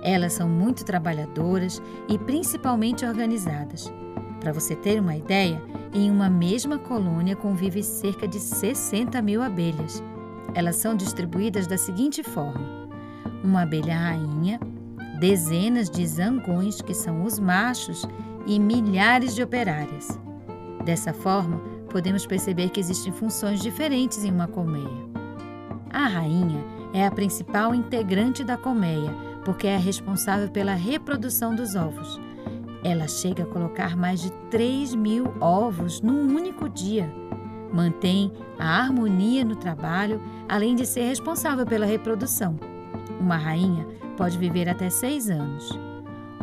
Elas 0.01 0.33
são 0.33 0.49
muito 0.49 0.83
trabalhadoras 0.83 1.81
e 2.09 2.17
principalmente 2.17 3.05
organizadas. 3.05 3.93
Para 4.39 4.51
você 4.51 4.75
ter 4.75 4.99
uma 4.99 5.15
ideia, 5.15 5.61
em 5.93 6.09
uma 6.09 6.29
mesma 6.29 6.79
colônia 6.79 7.35
convive 7.35 7.83
cerca 7.83 8.27
de 8.27 8.39
60 8.39 9.21
mil 9.21 9.43
abelhas. 9.43 10.01
Elas 10.55 10.77
são 10.77 10.95
distribuídas 10.95 11.67
da 11.67 11.77
seguinte 11.77 12.23
forma: 12.23 12.89
uma 13.43 13.61
abelha 13.61 13.95
rainha, 13.95 14.59
dezenas 15.21 15.87
de 15.87 16.03
zangões, 16.07 16.81
que 16.81 16.95
são 16.95 17.23
os 17.23 17.37
machos, 17.37 18.07
e 18.47 18.57
milhares 18.57 19.35
de 19.35 19.43
operárias. 19.43 20.19
Dessa 20.83 21.13
forma, 21.13 21.59
podemos 21.91 22.25
perceber 22.25 22.69
que 22.69 22.79
existem 22.79 23.13
funções 23.13 23.61
diferentes 23.61 24.23
em 24.23 24.31
uma 24.31 24.47
colmeia. 24.47 25.11
A 25.91 26.07
rainha 26.07 26.63
é 26.91 27.05
a 27.05 27.11
principal 27.11 27.75
integrante 27.75 28.43
da 28.43 28.57
colmeia, 28.57 29.13
porque 29.45 29.67
é 29.67 29.77
responsável 29.77 30.49
pela 30.49 30.73
reprodução 30.73 31.53
dos 31.53 31.75
ovos. 31.75 32.19
Ela 32.83 33.07
chega 33.07 33.43
a 33.43 33.45
colocar 33.47 33.95
mais 33.95 34.23
de 34.23 34.31
3 34.49 34.95
mil 34.95 35.31
ovos 35.39 36.01
num 36.01 36.35
único 36.35 36.67
dia. 36.67 37.07
Mantém 37.71 38.33
a 38.57 38.79
harmonia 38.79 39.45
no 39.45 39.55
trabalho, 39.55 40.19
além 40.49 40.73
de 40.73 40.83
ser 40.83 41.03
responsável 41.03 41.63
pela 41.63 41.85
reprodução. 41.85 42.55
Uma 43.19 43.37
rainha 43.37 44.00
pode 44.11 44.37
viver 44.37 44.69
até 44.69 44.89
seis 44.89 45.29
anos. 45.29 45.69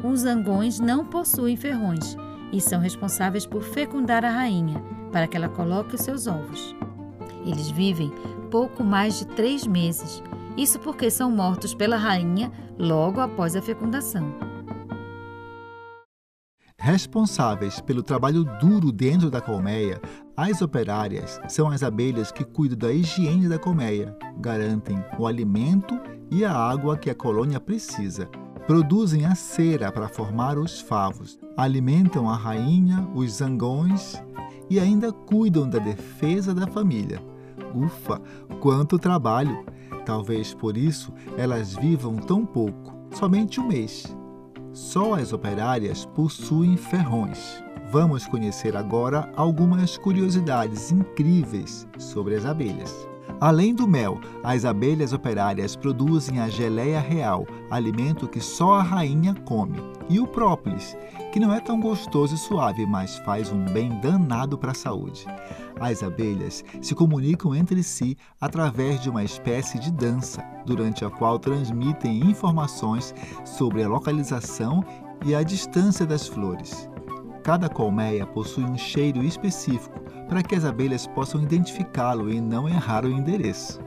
Os 0.03 0.21
zangões 0.21 0.79
não 0.79 1.05
possuem 1.05 1.57
ferrões 1.57 2.17
e 2.53 2.61
são 2.61 2.81
responsáveis 2.81 3.47
por 3.47 3.63
fecundar 3.63 4.25
a 4.25 4.31
rainha 4.31 4.83
para 5.13 5.27
que 5.27 5.37
ela 5.37 5.49
coloque 5.49 5.95
os 5.95 6.01
seus 6.03 6.27
ovos. 6.27 6.75
Eles 7.45 7.71
vivem 7.71 8.13
pouco 8.51 8.83
mais 8.83 9.19
de 9.19 9.27
três 9.27 9.67
meses, 9.67 10.23
isso 10.57 10.79
porque 10.79 11.11
são 11.11 11.31
mortos 11.31 11.75
pela 11.75 11.97
rainha 11.97 12.53
logo 12.79 13.21
após 13.21 13.55
a 13.57 13.63
fecundação. 13.63 14.33
Responsáveis 16.81 17.81
pelo 17.81 18.03
trabalho 18.03 18.45
duro 18.61 18.93
dentro 18.93 19.31
da 19.31 19.41
colmeia, 19.41 20.01
as 20.39 20.63
operárias 20.63 21.41
são 21.49 21.69
as 21.69 21.83
abelhas 21.83 22.33
que 22.33 22.45
cuidam 22.45 22.79
da 22.79 22.93
higiene 22.93 23.49
da 23.49 23.59
colmeia, 23.59 24.17
garantem 24.39 25.05
o 25.19 25.27
alimento 25.27 26.01
e 26.31 26.45
a 26.45 26.55
água 26.55 26.97
que 26.97 27.11
a 27.11 27.15
colônia 27.15 27.61
precisa 27.61 28.31
Produzem 28.69 29.25
a 29.25 29.35
cera 29.35 29.91
para 29.91 30.09
formar 30.09 30.59
os 30.59 30.79
favos, 30.79 31.39
alimentam 31.57 32.29
a 32.29 32.37
rainha, 32.37 33.09
os 33.15 33.37
zangões 33.37 34.23
e 34.69 34.79
ainda 34.79 35.11
cuidam 35.11 35.67
da 35.67 35.79
defesa 35.79 36.55
da 36.55 36.67
família. 36.67 37.19
Ufa, 37.75 38.21
quanto 38.61 38.99
trabalho! 38.99 39.65
Talvez 40.05 40.53
por 40.53 40.77
isso 40.77 41.15
elas 41.39 41.75
vivam 41.77 42.17
tão 42.17 42.45
pouco, 42.45 42.95
somente 43.17 43.59
um 43.59 43.67
mês. 43.67 44.15
Só 44.75 45.15
as 45.15 45.33
operárias 45.33 46.05
possuem 46.05 46.77
ferrões. 46.77 47.65
Vamos 47.91 48.27
conhecer 48.27 48.77
agora 48.77 49.33
algumas 49.35 49.97
curiosidades 49.97 50.93
incríveis 50.93 51.89
sobre 51.99 52.35
as 52.35 52.45
abelhas. 52.45 53.09
Além 53.41 53.75
do 53.75 53.89
mel, 53.89 54.21
as 54.45 54.67
abelhas 54.67 55.15
operárias 55.15 55.75
produzem 55.75 56.39
a 56.39 56.51
geleia 56.51 57.01
real, 57.01 57.47
alimento 57.71 58.29
que 58.29 58.41
só 58.41 58.75
a 58.75 58.83
rainha 58.83 59.35
come, 59.47 59.79
e 60.07 60.21
o 60.21 60.27
própolis, 60.27 60.99
que 61.33 61.41
não 61.41 61.55
é 61.55 61.61
tão 61.61 61.81
gostoso 61.81 62.35
e 62.35 62.39
suave, 62.39 62.85
mas 62.85 63.17
faz 63.21 63.51
um 63.51 63.65
bem 63.65 63.99
danado 64.01 64.59
para 64.59 64.73
a 64.73 64.75
saúde. 64.75 65.25
As 65.81 66.03
abelhas 66.03 66.63
se 66.83 66.95
comunicam 66.95 67.55
entre 67.55 67.83
si 67.83 68.19
através 68.39 69.01
de 69.01 69.09
uma 69.09 69.25
espécie 69.25 69.79
de 69.79 69.91
dança, 69.91 70.45
durante 70.67 71.07
a 71.07 71.11
qual 71.11 71.39
transmitem 71.39 72.21
informações 72.29 73.15
sobre 73.47 73.83
a 73.83 73.89
localização 73.89 74.85
e 75.25 75.35
a 75.35 75.43
distância 75.43 76.05
das 76.05 76.27
flores. 76.27 76.87
Cada 77.49 77.67
colmeia 77.67 78.27
possui 78.27 78.63
um 78.63 78.77
cheiro 78.77 79.25
específico 79.25 79.99
para 80.29 80.43
que 80.43 80.55
as 80.55 80.67
abelhas 80.67 81.07
possam 81.07 81.41
identificá-lo 81.41 82.31
e 82.31 82.43
não 82.43 82.69
errar 82.69 83.07
o 83.07 83.11
endereço. 83.11 83.81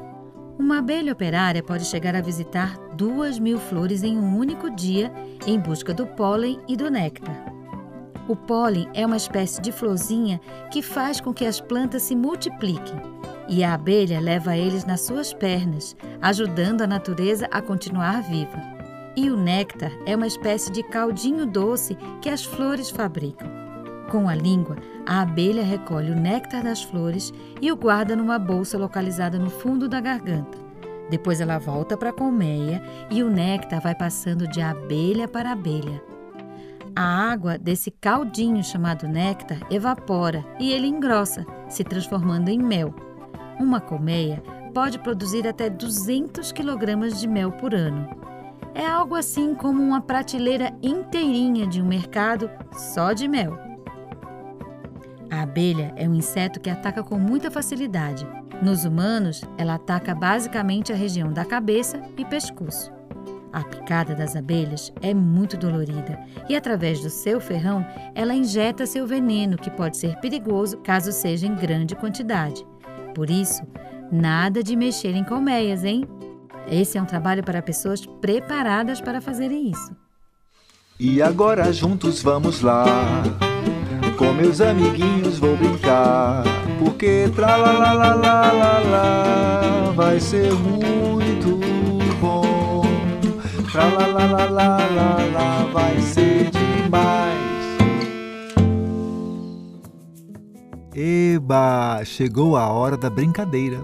Uma 0.57 0.79
abelha 0.79 1.13
operária 1.13 1.61
pode 1.61 1.85
chegar 1.85 2.15
a 2.15 2.21
visitar 2.21 2.75
duas 2.95 3.37
mil 3.37 3.59
flores 3.59 4.01
em 4.01 4.17
um 4.17 4.35
único 4.35 4.67
dia 4.71 5.13
em 5.45 5.59
busca 5.59 5.93
do 5.93 6.07
pólen 6.07 6.59
e 6.67 6.75
do 6.75 6.89
néctar. 6.89 7.53
O 8.27 8.35
pólen 8.35 8.89
é 8.95 9.05
uma 9.05 9.17
espécie 9.17 9.61
de 9.61 9.71
florzinha 9.71 10.41
que 10.71 10.81
faz 10.81 11.21
com 11.21 11.31
que 11.31 11.45
as 11.45 11.61
plantas 11.61 12.01
se 12.01 12.15
multipliquem 12.15 12.99
e 13.47 13.63
a 13.63 13.75
abelha 13.75 14.19
leva 14.19 14.57
eles 14.57 14.85
nas 14.85 15.01
suas 15.01 15.35
pernas, 15.35 15.95
ajudando 16.19 16.81
a 16.81 16.87
natureza 16.87 17.47
a 17.51 17.61
continuar 17.61 18.23
viva. 18.23 18.70
E 19.15 19.29
o 19.29 19.35
néctar 19.35 19.91
é 20.05 20.15
uma 20.15 20.27
espécie 20.27 20.71
de 20.71 20.83
caldinho 20.83 21.45
doce 21.45 21.97
que 22.21 22.29
as 22.29 22.45
flores 22.45 22.89
fabricam. 22.89 23.49
Com 24.09 24.27
a 24.27 24.35
língua, 24.35 24.77
a 25.05 25.21
abelha 25.21 25.63
recolhe 25.63 26.11
o 26.11 26.15
néctar 26.15 26.63
das 26.63 26.83
flores 26.83 27.33
e 27.61 27.71
o 27.71 27.75
guarda 27.75 28.15
numa 28.15 28.39
bolsa 28.39 28.77
localizada 28.77 29.37
no 29.37 29.49
fundo 29.49 29.87
da 29.87 29.99
garganta. 29.99 30.57
Depois 31.09 31.41
ela 31.41 31.57
volta 31.57 31.97
para 31.97 32.09
a 32.09 32.13
colmeia 32.13 32.81
e 33.09 33.21
o 33.21 33.29
néctar 33.29 33.81
vai 33.81 33.95
passando 33.95 34.47
de 34.47 34.61
abelha 34.61 35.27
para 35.27 35.51
abelha. 35.51 36.01
A 36.95 37.31
água 37.31 37.57
desse 37.57 37.89
caldinho 37.89 38.63
chamado 38.63 39.07
néctar 39.07 39.59
evapora 39.69 40.45
e 40.59 40.71
ele 40.71 40.87
engrossa, 40.87 41.45
se 41.69 41.83
transformando 41.83 42.49
em 42.49 42.59
mel. 42.59 42.93
Uma 43.59 43.79
colmeia 43.79 44.41
pode 44.73 44.99
produzir 44.99 45.47
até 45.47 45.69
200 45.69 46.51
kg 46.51 47.09
de 47.13 47.27
mel 47.27 47.51
por 47.53 47.73
ano. 47.73 48.30
É 48.73 48.85
algo 48.85 49.15
assim 49.15 49.53
como 49.53 49.81
uma 49.81 50.01
prateleira 50.01 50.73
inteirinha 50.81 51.67
de 51.67 51.81
um 51.81 51.85
mercado 51.85 52.49
só 52.71 53.11
de 53.13 53.27
mel. 53.27 53.57
A 55.29 55.41
abelha 55.41 55.93
é 55.95 56.07
um 56.07 56.15
inseto 56.15 56.59
que 56.59 56.69
ataca 56.69 57.03
com 57.03 57.17
muita 57.17 57.51
facilidade. 57.51 58.27
Nos 58.61 58.85
humanos, 58.85 59.43
ela 59.57 59.75
ataca 59.75 60.13
basicamente 60.13 60.91
a 60.91 60.95
região 60.95 61.31
da 61.33 61.43
cabeça 61.43 62.01
e 62.17 62.23
pescoço. 62.23 62.91
A 63.51 63.63
picada 63.63 64.15
das 64.15 64.35
abelhas 64.35 64.93
é 65.01 65.13
muito 65.13 65.57
dolorida 65.57 66.19
e, 66.47 66.55
através 66.55 67.01
do 67.01 67.09
seu 67.09 67.41
ferrão, 67.41 67.85
ela 68.15 68.33
injeta 68.33 68.85
seu 68.85 69.05
veneno, 69.05 69.57
que 69.57 69.69
pode 69.69 69.97
ser 69.97 70.17
perigoso 70.21 70.77
caso 70.77 71.11
seja 71.11 71.47
em 71.47 71.55
grande 71.55 71.95
quantidade. 71.95 72.65
Por 73.13 73.29
isso, 73.29 73.61
nada 74.11 74.63
de 74.63 74.75
mexer 74.75 75.15
em 75.15 75.23
colmeias, 75.23 75.83
hein? 75.83 76.05
Esse 76.69 76.97
é 76.97 77.01
um 77.01 77.05
trabalho 77.05 77.43
para 77.43 77.61
pessoas 77.61 78.05
preparadas 78.05 79.01
para 79.01 79.21
fazerem 79.21 79.71
isso. 79.71 79.95
E 80.99 81.21
agora 81.21 81.71
juntos 81.73 82.21
vamos 82.21 82.61
lá 82.61 82.85
com 84.21 84.33
meus 84.33 84.61
amiguinhos 84.61 85.39
vou 85.39 85.57
brincar, 85.57 86.43
porque 86.77 87.27
tra 87.35 87.55
la 87.57 87.71
la 87.71 87.91
la 87.91 88.13
la 88.13 88.51
la 88.51 88.79
la 88.79 89.91
vai 89.95 90.19
ser 90.19 90.53
muito 90.53 91.57
bom. 92.21 92.83
Tra 93.71 93.85
la 93.85 94.05
la 94.05 94.25
la 94.27 94.45
la 94.45 94.77
la 94.77 95.15
la 95.33 95.65
vai 95.73 95.99
ser 96.01 96.51
demais. 96.51 97.41
Eba, 100.93 102.03
chegou 102.05 102.55
a 102.55 102.69
hora 102.69 102.95
da 102.95 103.09
brincadeira. 103.09 103.81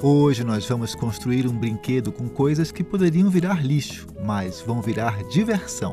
Hoje 0.00 0.44
nós 0.44 0.64
vamos 0.64 0.94
construir 0.94 1.44
um 1.48 1.58
brinquedo 1.58 2.12
com 2.12 2.28
coisas 2.28 2.70
que 2.70 2.84
poderiam 2.84 3.28
virar 3.28 3.66
lixo, 3.66 4.06
mas 4.24 4.60
vão 4.60 4.80
virar 4.80 5.24
diversão. 5.24 5.92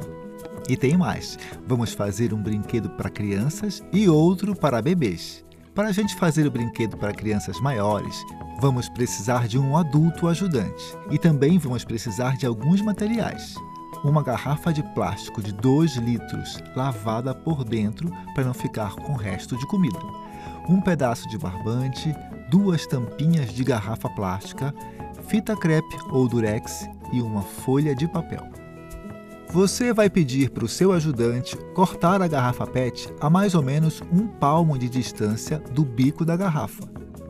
E 0.70 0.78
tem 0.78 0.96
mais: 0.96 1.40
vamos 1.66 1.92
fazer 1.92 2.32
um 2.32 2.40
brinquedo 2.40 2.88
para 2.92 3.10
crianças 3.10 3.84
e 3.92 4.08
outro 4.08 4.56
para 4.56 4.80
bebês. 4.80 5.44
Para 5.74 5.88
a 5.88 5.92
gente 5.92 6.16
fazer 6.18 6.46
o 6.46 6.52
brinquedo 6.52 6.96
para 6.98 7.16
crianças 7.16 7.60
maiores, 7.60 8.24
vamos 8.62 8.88
precisar 8.90 9.48
de 9.48 9.58
um 9.58 9.76
adulto 9.76 10.28
ajudante 10.28 10.96
e 11.10 11.18
também 11.18 11.58
vamos 11.58 11.84
precisar 11.84 12.38
de 12.38 12.46
alguns 12.46 12.82
materiais. 12.82 13.56
Uma 14.04 14.22
garrafa 14.22 14.72
de 14.72 14.84
plástico 14.94 15.42
de 15.42 15.52
2 15.52 15.96
litros 15.96 16.60
lavada 16.76 17.34
por 17.34 17.64
dentro 17.64 18.12
para 18.36 18.44
não 18.44 18.54
ficar 18.54 18.94
com 18.98 19.14
resto 19.14 19.58
de 19.58 19.66
comida. 19.66 19.98
Um 20.70 20.80
pedaço 20.80 21.28
de 21.28 21.40
barbante, 21.40 22.14
duas 22.50 22.86
tampinhas 22.86 23.52
de 23.52 23.64
garrafa 23.64 24.10
plástica, 24.10 24.74
fita 25.28 25.56
crepe 25.56 25.98
ou 26.10 26.28
durex 26.28 26.88
e 27.12 27.22
uma 27.22 27.42
folha 27.42 27.96
de 27.96 28.08
papel. 28.08 28.44
Você 29.50 29.94
vai 29.94 30.10
pedir 30.10 30.50
para 30.50 30.66
o 30.66 30.68
seu 30.68 30.92
ajudante 30.92 31.56
cortar 31.74 32.22
a 32.22 32.28
garrafa 32.28 32.68
PET 32.68 33.10
a 33.22 33.30
mais 33.30 33.56
ou 33.56 33.64
menos 33.64 34.02
um 34.12 34.28
palmo 34.28 34.78
de 34.78 34.90
distância 34.90 35.60
do 35.72 35.86
bico 35.86 36.26
da 36.26 36.36
garrafa. 36.36 36.84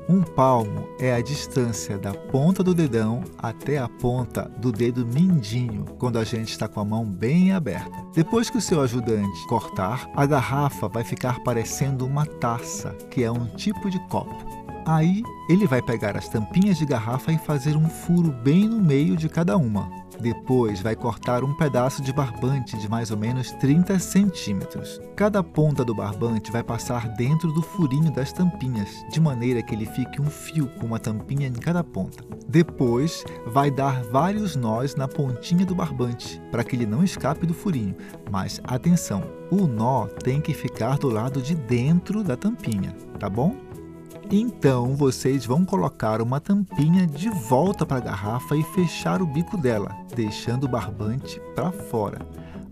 Um 0.08 0.22
palmo 0.22 0.88
é 1.00 1.14
a 1.14 1.22
distância 1.22 1.98
da 1.98 2.14
ponta 2.14 2.64
do 2.64 2.76
dedão 2.76 3.24
até 3.40 3.80
a 3.80 3.90
ponta 3.90 4.44
do 4.60 4.72
dedo 4.72 5.06
mindinho, 5.06 5.86
quando 5.98 6.20
a 6.20 6.24
gente 6.24 6.52
está 6.52 6.68
com 6.68 6.80
a 6.80 6.86
mão 6.86 7.04
bem 7.06 7.52
aberta. 7.52 7.92
Depois 8.14 8.50
que 8.50 8.58
o 8.58 8.62
seu 8.62 8.82
ajudante 8.82 9.48
cortar, 9.48 10.08
a 10.16 10.26
garrafa 10.28 10.88
vai 10.88 11.04
ficar 11.04 11.40
parecendo 11.44 12.06
uma 12.06 12.26
taça, 12.26 12.90
que 13.10 13.24
é 13.24 13.32
um 13.32 13.48
tipo 13.56 13.90
de 13.90 14.00
copo. 14.08 14.55
Aí 14.86 15.24
ele 15.50 15.66
vai 15.66 15.82
pegar 15.82 16.16
as 16.16 16.30
tampinhas 16.30 16.78
de 16.78 16.86
garrafa 16.86 17.32
e 17.32 17.38
fazer 17.40 17.76
um 17.76 17.90
furo 17.90 18.32
bem 18.32 18.68
no 18.68 18.80
meio 18.80 19.18
de 19.18 19.28
cada 19.28 19.58
uma. 19.58 19.90
Depois 20.20 20.80
vai 20.80 20.96
cortar 20.96 21.44
um 21.44 21.54
pedaço 21.54 22.02
de 22.02 22.14
barbante 22.14 22.78
de 22.78 22.88
mais 22.88 23.12
ou 23.12 23.18
menos 23.18 23.52
30 23.54 23.98
centímetros. 24.00 25.02
Cada 25.16 25.44
ponta 25.44 25.84
do 25.84 25.94
barbante 25.94 26.52
vai 26.52 26.64
passar 26.64 27.10
dentro 27.10 27.52
do 27.52 27.62
furinho 27.62 28.12
das 28.12 28.32
tampinhas, 28.32 29.06
de 29.12 29.20
maneira 29.20 29.62
que 29.62 29.74
ele 29.74 29.86
fique 29.86 30.22
um 30.22 30.26
fio 30.26 30.68
com 30.80 30.86
uma 30.86 31.00
tampinha 31.00 31.48
em 31.48 31.54
cada 31.54 31.84
ponta. 31.84 32.24
Depois 32.48 33.24
vai 33.48 33.72
dar 33.72 34.04
vários 34.04 34.56
nós 34.56 34.96
na 34.96 35.08
pontinha 35.08 35.66
do 35.66 35.76
barbante, 35.76 36.42
para 36.52 36.64
que 36.64 36.76
ele 36.76 36.86
não 36.86 37.04
escape 37.04 37.46
do 37.46 37.54
furinho. 37.54 37.96
Mas 38.32 38.62
atenção, 38.64 39.24
o 39.52 39.68
nó 39.68 40.06
tem 40.06 40.40
que 40.40 40.54
ficar 40.54 40.98
do 40.98 41.10
lado 41.10 41.42
de 41.42 41.56
dentro 41.56 42.24
da 42.24 42.38
tampinha, 42.38 42.96
tá 43.20 43.30
bom? 43.30 43.65
Então 44.32 44.96
vocês 44.96 45.46
vão 45.46 45.64
colocar 45.64 46.20
uma 46.20 46.40
tampinha 46.40 47.06
de 47.06 47.30
volta 47.30 47.86
para 47.86 47.98
a 47.98 48.02
garrafa 48.02 48.56
e 48.56 48.64
fechar 48.64 49.22
o 49.22 49.26
bico 49.26 49.56
dela, 49.56 49.96
deixando 50.16 50.64
o 50.64 50.68
barbante 50.68 51.40
para 51.54 51.72
fora. 51.72 52.20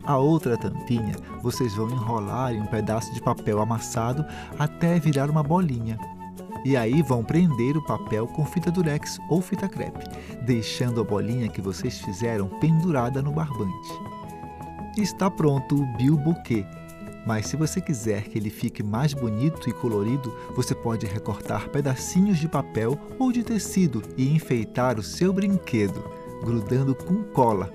A 0.03 0.17
outra 0.17 0.57
tampinha 0.57 1.15
vocês 1.43 1.75
vão 1.75 1.89
enrolar 1.89 2.53
em 2.53 2.61
um 2.61 2.65
pedaço 2.65 3.13
de 3.13 3.21
papel 3.21 3.61
amassado 3.61 4.25
até 4.57 4.99
virar 4.99 5.29
uma 5.29 5.43
bolinha. 5.43 5.97
E 6.65 6.75
aí 6.75 7.01
vão 7.03 7.23
prender 7.23 7.77
o 7.77 7.85
papel 7.85 8.25
com 8.27 8.45
fita 8.45 8.71
durex 8.71 9.19
ou 9.29 9.39
fita 9.39 9.69
crepe, 9.69 10.05
deixando 10.45 11.01
a 11.01 11.03
bolinha 11.03 11.49
que 11.49 11.61
vocês 11.61 11.99
fizeram 11.99 12.47
pendurada 12.47 13.21
no 13.21 13.31
barbante. 13.31 13.93
Está 14.97 15.29
pronto 15.29 15.75
o 15.75 15.97
bilboquê 15.97 16.65
mas 17.25 17.47
se 17.47 17.55
você 17.55 17.79
quiser 17.79 18.23
que 18.23 18.37
ele 18.37 18.49
fique 18.49 18.83
mais 18.83 19.13
bonito 19.13 19.69
e 19.69 19.73
colorido, 19.73 20.33
você 20.55 20.75
pode 20.75 21.05
recortar 21.05 21.69
pedacinhos 21.69 22.37
de 22.37 22.47
papel 22.47 22.99
ou 23.17 23.31
de 23.31 23.43
tecido 23.43 24.01
e 24.17 24.29
enfeitar 24.33 24.99
o 24.99 25.03
seu 25.03 25.31
brinquedo, 25.31 26.03
grudando 26.43 26.93
com 26.93 27.23
cola. 27.23 27.71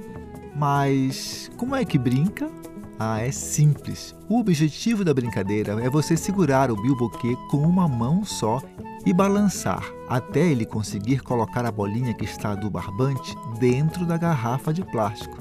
Mas 0.54 1.50
como 1.56 1.74
é 1.74 1.84
que 1.84 1.98
brinca? 1.98 2.50
Ah, 2.98 3.20
é 3.20 3.30
simples. 3.30 4.14
O 4.28 4.40
objetivo 4.40 5.04
da 5.04 5.14
brincadeira 5.14 5.80
é 5.80 5.88
você 5.88 6.16
segurar 6.16 6.70
o 6.70 6.76
bilboquê 6.82 7.36
com 7.48 7.58
uma 7.58 7.86
mão 7.86 8.24
só 8.24 8.60
e 9.06 9.12
balançar 9.12 9.84
até 10.08 10.40
ele 10.40 10.66
conseguir 10.66 11.20
colocar 11.20 11.64
a 11.64 11.70
bolinha 11.70 12.12
que 12.12 12.24
está 12.24 12.54
do 12.54 12.68
barbante 12.68 13.36
dentro 13.60 14.04
da 14.04 14.16
garrafa 14.16 14.72
de 14.72 14.84
plástico 14.84 15.38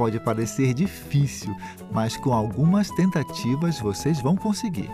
pode 0.00 0.18
parecer 0.18 0.72
difícil, 0.72 1.54
mas 1.92 2.16
com 2.16 2.32
algumas 2.32 2.90
tentativas 2.92 3.78
vocês 3.78 4.18
vão 4.18 4.34
conseguir. 4.34 4.90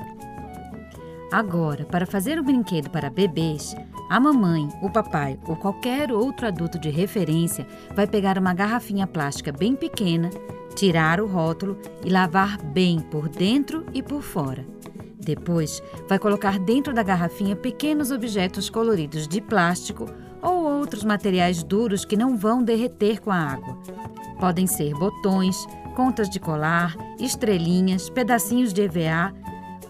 Agora, 1.31 1.85
para 1.85 2.05
fazer 2.05 2.41
o 2.41 2.43
brinquedo 2.43 2.91
para 2.91 3.09
bebês, 3.09 3.77
a 4.11 4.19
mamãe, 4.19 4.69
o 4.83 4.91
papai 4.91 5.39
ou 5.47 5.55
qualquer 5.55 6.11
outro 6.11 6.49
adulto 6.49 6.77
de 6.77 6.91
referência 6.91 7.65
vai 7.95 8.09
pegar 8.09 8.37
uma 8.37 8.53
garrafinha 8.53 9.07
plástica 9.07 9.53
bem 9.53 9.77
pequena, 9.77 10.29
tirar 10.75 11.21
o 11.21 11.29
rótulo 11.29 11.79
e 12.05 12.11
lavar 12.11 12.61
bem 12.61 12.99
por 12.99 13.29
dentro 13.29 13.87
e 13.95 14.03
por 14.03 14.23
fora. 14.23 14.67
Depois, 15.21 15.81
vai 16.09 16.19
colocar 16.19 16.59
dentro 16.59 16.93
da 16.93 17.05
garrafinha 17.05 17.55
pequenos 17.55 18.11
objetos 18.11 18.69
coloridos 18.69 19.29
de 19.29 19.41
plástico 19.41 20.07
ou 20.43 20.65
outros 20.65 21.05
materiais 21.05 21.63
duros 21.63 22.05
que 22.05 22.17
não 22.17 22.37
vão 22.37 22.61
derreter 22.61 23.21
com 23.21 23.31
a 23.31 23.37
água. 23.37 23.79
Podem 24.39 24.67
ser 24.67 24.93
botões, 24.95 25.67
contas 25.95 26.29
de 26.29 26.39
colar, 26.39 26.95
estrelinhas, 27.19 28.11
pedacinhos 28.11 28.73
de 28.73 28.83
EVA. 28.83 29.35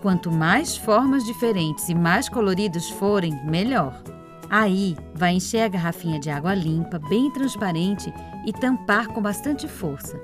Quanto 0.00 0.30
mais 0.30 0.76
formas 0.76 1.24
diferentes 1.24 1.88
e 1.88 1.94
mais 1.94 2.28
coloridos 2.28 2.88
forem, 2.90 3.34
melhor. 3.44 4.02
Aí, 4.48 4.96
vai 5.12 5.32
encher 5.32 5.62
a 5.62 5.68
garrafinha 5.68 6.20
de 6.20 6.30
água 6.30 6.54
limpa, 6.54 7.00
bem 7.08 7.30
transparente 7.32 8.12
e 8.46 8.52
tampar 8.52 9.08
com 9.08 9.20
bastante 9.20 9.66
força. 9.66 10.16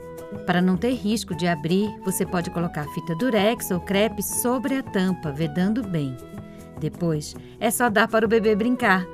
Para 0.47 0.63
não 0.63 0.77
ter 0.77 0.95
risco 0.95 1.35
de 1.35 1.47
abrir, 1.47 1.93
você 2.05 2.25
pode 2.25 2.51
colocar 2.51 2.87
fita 2.95 3.15
durex 3.17 3.71
ou 3.71 3.81
crepe 3.81 4.23
sobre 4.23 4.77
a 4.77 4.83
tampa, 4.83 5.33
vedando 5.33 5.83
bem. 5.83 6.17
Depois, 6.79 7.35
é 7.61 7.71
só 7.71 7.91
dar 7.91 8.09
para 8.09 8.25
o 8.25 8.29
bebê 8.29 8.55
brincar. 8.55 9.05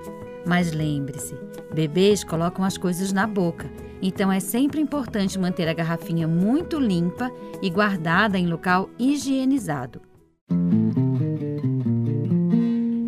Mas 0.48 0.72
lembre-se, 0.72 1.36
bebês 1.72 2.24
colocam 2.24 2.64
as 2.64 2.78
coisas 2.78 3.12
na 3.12 3.26
boca 3.26 3.68
então 4.00 4.30
é 4.30 4.40
sempre 4.40 4.80
importante 4.80 5.38
manter 5.38 5.68
a 5.68 5.74
garrafinha 5.74 6.28
muito 6.28 6.78
limpa 6.78 7.30
e 7.60 7.68
guardada 7.68 8.38
em 8.38 8.46
local 8.46 8.88
higienizado. 8.98 10.00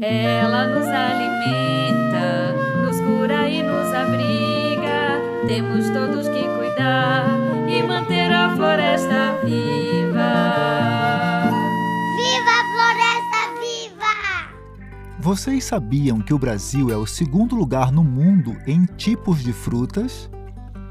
Ela 0.02 0.66
nos 0.66 0.86
alimenta, 0.86 2.54
nos 2.84 3.00
cura 3.00 3.48
e 3.48 3.62
nos 3.62 3.94
abriga. 3.94 5.20
Temos 5.46 5.88
todos 5.90 6.28
que 6.28 6.42
cuidar 6.42 7.26
e 7.68 7.82
manter 7.82 8.32
a 8.32 8.56
floresta 8.56 9.38
viva. 9.44 9.99
Vocês 15.30 15.62
sabiam 15.62 16.18
que 16.18 16.34
o 16.34 16.38
Brasil 16.40 16.90
é 16.90 16.96
o 16.96 17.06
segundo 17.06 17.54
lugar 17.54 17.92
no 17.92 18.02
mundo 18.02 18.56
em 18.66 18.84
tipos 18.84 19.44
de 19.44 19.52
frutas? 19.52 20.28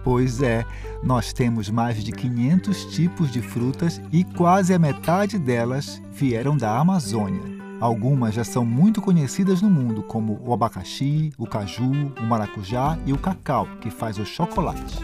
Pois 0.01 0.41
é, 0.41 0.63
nós 1.03 1.33
temos 1.33 1.69
mais 1.69 2.01
de 2.01 2.13
500 2.13 2.85
tipos 2.85 3.29
de 3.33 3.41
frutas 3.41 3.99
e 4.13 4.23
quase 4.23 4.73
a 4.73 4.79
metade 4.79 5.37
delas 5.37 6.01
vieram 6.13 6.55
da 6.55 6.79
Amazônia. 6.79 7.41
Algumas 7.81 8.33
já 8.33 8.45
são 8.45 8.63
muito 8.63 9.01
conhecidas 9.01 9.61
no 9.61 9.69
mundo, 9.69 10.03
como 10.03 10.39
o 10.41 10.53
abacaxi, 10.53 11.33
o 11.37 11.45
caju, 11.45 11.91
o 12.17 12.23
maracujá 12.23 12.97
e 13.05 13.11
o 13.11 13.17
cacau, 13.17 13.67
que 13.81 13.89
faz 13.89 14.17
o 14.17 14.25
chocolate. 14.25 14.99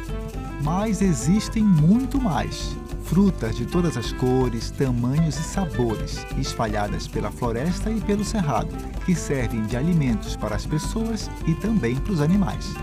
Mas 0.63 1.01
existem 1.01 1.61
muito 1.61 2.21
mais. 2.21 2.73
Frutas 3.05 3.55
de 3.55 3.67
todas 3.67 3.97
as 3.97 4.11
cores, 4.13 4.71
tamanhos 4.71 5.37
e 5.37 5.43
sabores, 5.43 6.25
espalhadas 6.39 7.07
pela 7.07 7.29
floresta 7.29 7.91
e 7.91 8.01
pelo 8.01 8.25
cerrado, 8.25 8.75
que 9.05 9.13
servem 9.13 9.61
de 9.61 9.77
alimentos 9.77 10.35
para 10.35 10.55
as 10.55 10.65
pessoas 10.65 11.29
e 11.45 11.53
também 11.53 11.95
para 11.97 12.13
os 12.13 12.19
animais. 12.19 12.73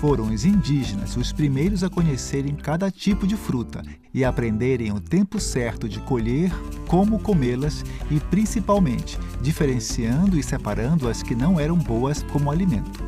Foram 0.00 0.32
os 0.32 0.44
indígenas 0.44 1.16
os 1.16 1.32
primeiros 1.32 1.82
a 1.82 1.90
conhecerem 1.90 2.54
cada 2.54 2.92
tipo 2.92 3.26
de 3.26 3.36
fruta 3.36 3.82
e 4.14 4.24
aprenderem 4.24 4.92
o 4.92 5.00
tempo 5.00 5.40
certo 5.40 5.88
de 5.88 5.98
colher, 5.98 6.52
como 6.86 7.18
comê-las 7.18 7.84
e, 8.08 8.20
principalmente, 8.20 9.18
diferenciando 9.42 10.38
e 10.38 10.44
separando 10.44 11.08
as 11.08 11.24
que 11.24 11.34
não 11.34 11.58
eram 11.58 11.76
boas 11.76 12.22
como 12.22 12.52
alimento. 12.52 13.04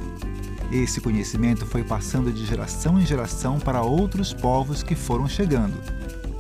Esse 0.73 1.01
conhecimento 1.01 1.65
foi 1.65 1.85
passando 1.85 2.33
de 2.33 2.45
geração 2.45 3.01
em 3.01 3.07
geração 3.07 3.61
para 3.61 3.81
outros 3.81 4.35
povos 4.35 4.83
que 4.83 4.95
foram 4.95 5.29
chegando, 5.29 5.81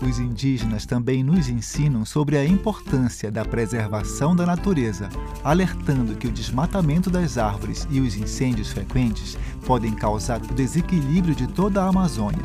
os 0.02 0.18
indígenas 0.18 0.86
também 0.86 1.22
nos 1.22 1.48
ensinam 1.48 2.04
sobre 2.04 2.36
a 2.36 2.44
importância 2.44 3.30
da 3.30 3.44
preservação 3.44 4.34
da 4.34 4.46
natureza, 4.46 5.08
alertando 5.42 6.14
que 6.14 6.26
o 6.26 6.32
desmatamento 6.32 7.10
das 7.10 7.38
árvores 7.38 7.86
e 7.90 8.00
os 8.00 8.16
incêndios 8.16 8.70
frequentes 8.70 9.36
podem 9.66 9.92
causar 9.92 10.40
o 10.40 10.54
desequilíbrio 10.54 11.34
de 11.34 11.46
toda 11.46 11.82
a 11.82 11.88
Amazônia. 11.88 12.44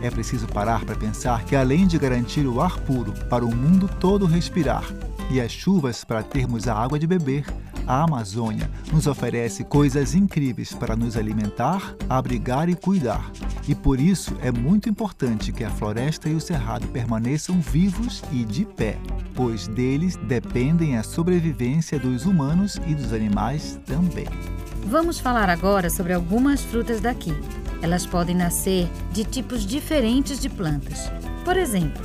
É 0.00 0.10
preciso 0.10 0.46
parar 0.46 0.84
para 0.84 0.96
pensar 0.96 1.44
que, 1.44 1.56
além 1.56 1.86
de 1.86 1.98
garantir 1.98 2.46
o 2.46 2.60
ar 2.60 2.78
puro 2.80 3.12
para 3.28 3.44
o 3.44 3.54
mundo 3.54 3.88
todo 4.00 4.26
respirar 4.26 4.84
e 5.30 5.40
as 5.40 5.52
chuvas 5.52 6.04
para 6.04 6.22
termos 6.22 6.68
a 6.68 6.74
água 6.74 6.98
de 6.98 7.06
beber, 7.06 7.46
a 7.86 8.02
Amazônia 8.02 8.70
nos 8.92 9.06
oferece 9.06 9.64
coisas 9.64 10.14
incríveis 10.14 10.72
para 10.72 10.96
nos 10.96 11.16
alimentar, 11.16 11.94
abrigar 12.08 12.68
e 12.68 12.74
cuidar. 12.74 13.30
E 13.68 13.74
por 13.74 14.00
isso 14.00 14.36
é 14.42 14.50
muito 14.50 14.88
importante 14.88 15.52
que 15.52 15.64
a 15.64 15.70
floresta 15.70 16.28
e 16.28 16.34
o 16.34 16.40
cerrado 16.40 16.86
permaneçam 16.88 17.60
vivos 17.60 18.22
e 18.32 18.44
de 18.44 18.64
pé, 18.64 18.98
pois 19.34 19.66
deles 19.68 20.16
dependem 20.16 20.96
a 20.96 21.02
sobrevivência 21.02 21.98
dos 21.98 22.26
humanos 22.26 22.80
e 22.86 22.94
dos 22.94 23.12
animais 23.12 23.78
também. 23.86 24.28
Vamos 24.86 25.18
falar 25.18 25.48
agora 25.48 25.88
sobre 25.88 26.12
algumas 26.12 26.62
frutas 26.62 27.00
daqui. 27.00 27.32
Elas 27.80 28.06
podem 28.06 28.36
nascer 28.36 28.88
de 29.12 29.24
tipos 29.24 29.66
diferentes 29.66 30.38
de 30.40 30.48
plantas. 30.48 31.10
Por 31.44 31.56
exemplo, 31.56 32.02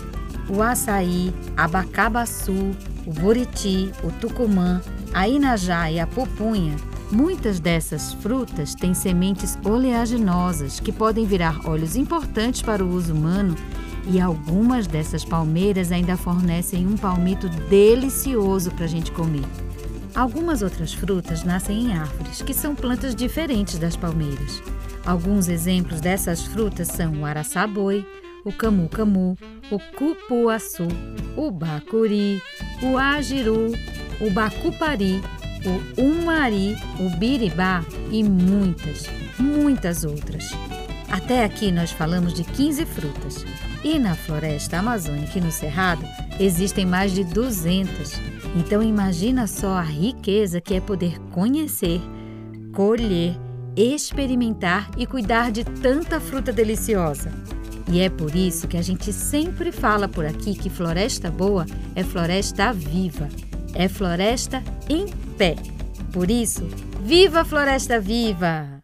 o 0.49 0.61
açaí, 0.61 1.33
abacabaçu, 1.55 2.71
o 3.05 3.13
buriti, 3.13 3.91
o 4.03 4.11
tucumã, 4.11 4.81
a 5.13 5.27
inajá 5.27 5.91
e 5.91 5.99
a 5.99 6.07
pupunha. 6.07 6.75
Muitas 7.11 7.59
dessas 7.59 8.13
frutas 8.13 8.75
têm 8.75 8.93
sementes 8.93 9.57
oleaginosas 9.65 10.79
que 10.79 10.91
podem 10.91 11.25
virar 11.25 11.67
óleos 11.67 11.95
importantes 11.95 12.61
para 12.61 12.83
o 12.83 12.93
uso 12.93 13.13
humano 13.13 13.55
e 14.07 14.19
algumas 14.19 14.87
dessas 14.87 15.25
palmeiras 15.25 15.91
ainda 15.91 16.15
fornecem 16.15 16.85
um 16.85 16.95
palmito 16.95 17.49
delicioso 17.69 18.71
para 18.71 18.85
a 18.85 18.87
gente 18.87 19.11
comer. 19.11 19.45
Algumas 20.15 20.61
outras 20.61 20.93
frutas 20.93 21.43
nascem 21.43 21.85
em 21.85 21.93
árvores, 21.93 22.41
que 22.41 22.53
são 22.53 22.75
plantas 22.75 23.15
diferentes 23.15 23.77
das 23.77 23.95
palmeiras. 23.95 24.61
Alguns 25.05 25.47
exemplos 25.47 26.01
dessas 26.01 26.43
frutas 26.43 26.87
são 26.87 27.21
o 27.21 27.25
araçaboi, 27.25 28.05
o 28.43 28.51
camu-camu, 28.51 29.37
o 29.71 29.79
cupuaçu, 29.97 30.87
o 31.37 31.51
bacuri, 31.51 32.41
o 32.81 32.97
agiru, 32.97 33.71
o 34.21 34.29
bacupari, 34.29 35.21
o 35.65 36.01
umari, 36.01 36.75
o 36.99 37.09
biribá 37.17 37.83
e 38.11 38.23
muitas, 38.23 39.05
muitas 39.37 40.03
outras. 40.03 40.51
Até 41.09 41.43
aqui 41.43 41.71
nós 41.71 41.91
falamos 41.91 42.33
de 42.33 42.43
15 42.43 42.85
frutas. 42.85 43.45
E 43.83 43.97
na 43.97 44.13
floresta 44.13 44.77
amazônica 44.77 45.37
e 45.37 45.41
no 45.41 45.51
cerrado 45.51 46.05
existem 46.39 46.85
mais 46.85 47.13
de 47.13 47.23
200. 47.23 48.13
Então 48.55 48.83
imagina 48.83 49.47
só 49.47 49.77
a 49.77 49.81
riqueza 49.81 50.59
que 50.59 50.75
é 50.75 50.81
poder 50.81 51.17
conhecer, 51.31 52.01
colher, 52.73 53.35
experimentar 53.75 54.89
e 54.97 55.05
cuidar 55.05 55.51
de 55.51 55.63
tanta 55.63 56.19
fruta 56.19 56.51
deliciosa. 56.51 57.31
E 57.91 58.01
é 58.01 58.09
por 58.09 58.35
isso 58.35 58.67
que 58.67 58.77
a 58.77 58.81
gente 58.81 59.11
sempre 59.11 59.71
fala 59.71 60.07
por 60.07 60.25
aqui 60.25 60.53
que 60.53 60.69
floresta 60.69 61.31
boa 61.31 61.65
é 61.95 62.03
floresta 62.03 62.71
viva, 62.71 63.27
é 63.73 63.87
floresta 63.87 64.63
em 64.89 65.07
pé. 65.37 65.55
Por 66.11 66.29
isso, 66.29 66.67
viva 67.01 67.41
a 67.41 67.45
floresta 67.45 67.99
viva! 67.99 68.79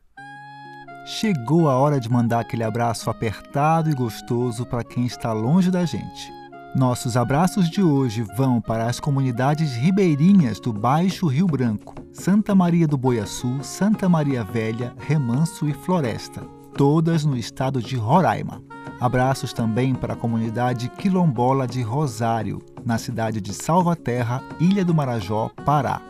Chegou 1.06 1.70
a 1.70 1.76
hora 1.76 2.00
de 2.00 2.10
mandar 2.10 2.40
aquele 2.40 2.64
abraço 2.64 3.10
apertado 3.10 3.90
e 3.90 3.94
gostoso 3.94 4.66
para 4.66 4.84
quem 4.84 5.06
está 5.06 5.32
longe 5.34 5.70
da 5.70 5.86
gente. 5.86 6.34
Nossos 6.76 7.16
abraços 7.16 7.70
de 7.70 7.82
hoje 7.82 8.24
vão 8.36 8.60
para 8.60 8.88
as 8.88 9.00
comunidades 9.00 9.76
ribeirinhas 9.76 10.60
do 10.60 10.74
Baixo 10.74 11.28
Rio 11.28 11.46
Branco, 11.46 11.94
Santa 12.12 12.56
Maria 12.56 12.88
do 12.88 12.98
Boiaçu, 12.98 13.60
Santa 13.64 14.10
Maria 14.10 14.44
Velha, 14.44 14.94
Remanso 14.98 15.70
e 15.70 15.74
Floresta, 15.74 16.42
todas 16.76 17.24
no 17.26 17.38
estado 17.38 17.82
de 17.82 17.96
Roraima. 17.96 18.62
Abraços 19.00 19.54
também 19.54 19.96
para 19.96 20.14
a 20.14 20.18
comunidade 20.18 20.90
quilombola 20.90 21.68
de 21.68 21.82
Rosário, 21.82 22.62
na 22.86 22.98
cidade 22.98 23.42
de 23.42 23.54
Salvaterra, 23.54 24.44
Ilha 24.60 24.86
do 24.86 24.94
Marajó, 24.94 25.50
Pará. 25.66 26.02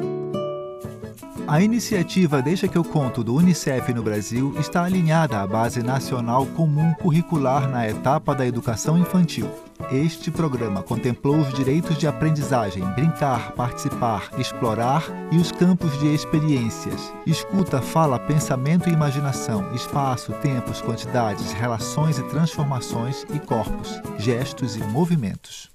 A 1.48 1.62
iniciativa 1.62 2.42
Deixa 2.42 2.68
que 2.68 2.78
eu 2.78 2.84
conto 2.84 3.24
do 3.24 3.36
Unicef 3.36 3.94
no 3.94 4.04
Brasil 4.04 4.54
está 4.60 4.84
alinhada 4.84 5.40
à 5.40 5.48
Base 5.48 5.82
Nacional 5.82 6.46
Comum 6.48 6.94
Curricular 6.96 7.70
na 7.70 7.88
etapa 7.88 8.36
da 8.36 8.46
educação 8.46 8.98
infantil. 8.98 9.50
Este 9.92 10.32
programa 10.32 10.82
contemplou 10.82 11.38
os 11.38 11.54
direitos 11.54 11.98
de 11.98 12.08
aprendizagem, 12.08 12.84
brincar, 12.94 13.52
participar, 13.52 14.30
explorar 14.38 15.04
e 15.32 15.38
os 15.38 15.52
campos 15.52 15.98
de 16.00 16.14
experiências. 16.14 17.14
Escuta, 17.26 17.82
fala, 17.82 18.20
pensamento 18.20 18.90
e 18.90 18.94
imaginação, 18.94 19.74
espaço, 19.74 20.32
tempos, 20.42 20.82
quantidades, 20.82 21.52
relações 21.52 22.18
e 22.18 22.24
transformações 22.24 23.26
e 23.34 23.40
corpos, 23.40 24.02
gestos 24.18 24.76
e 24.76 24.80
movimentos. 24.80 25.70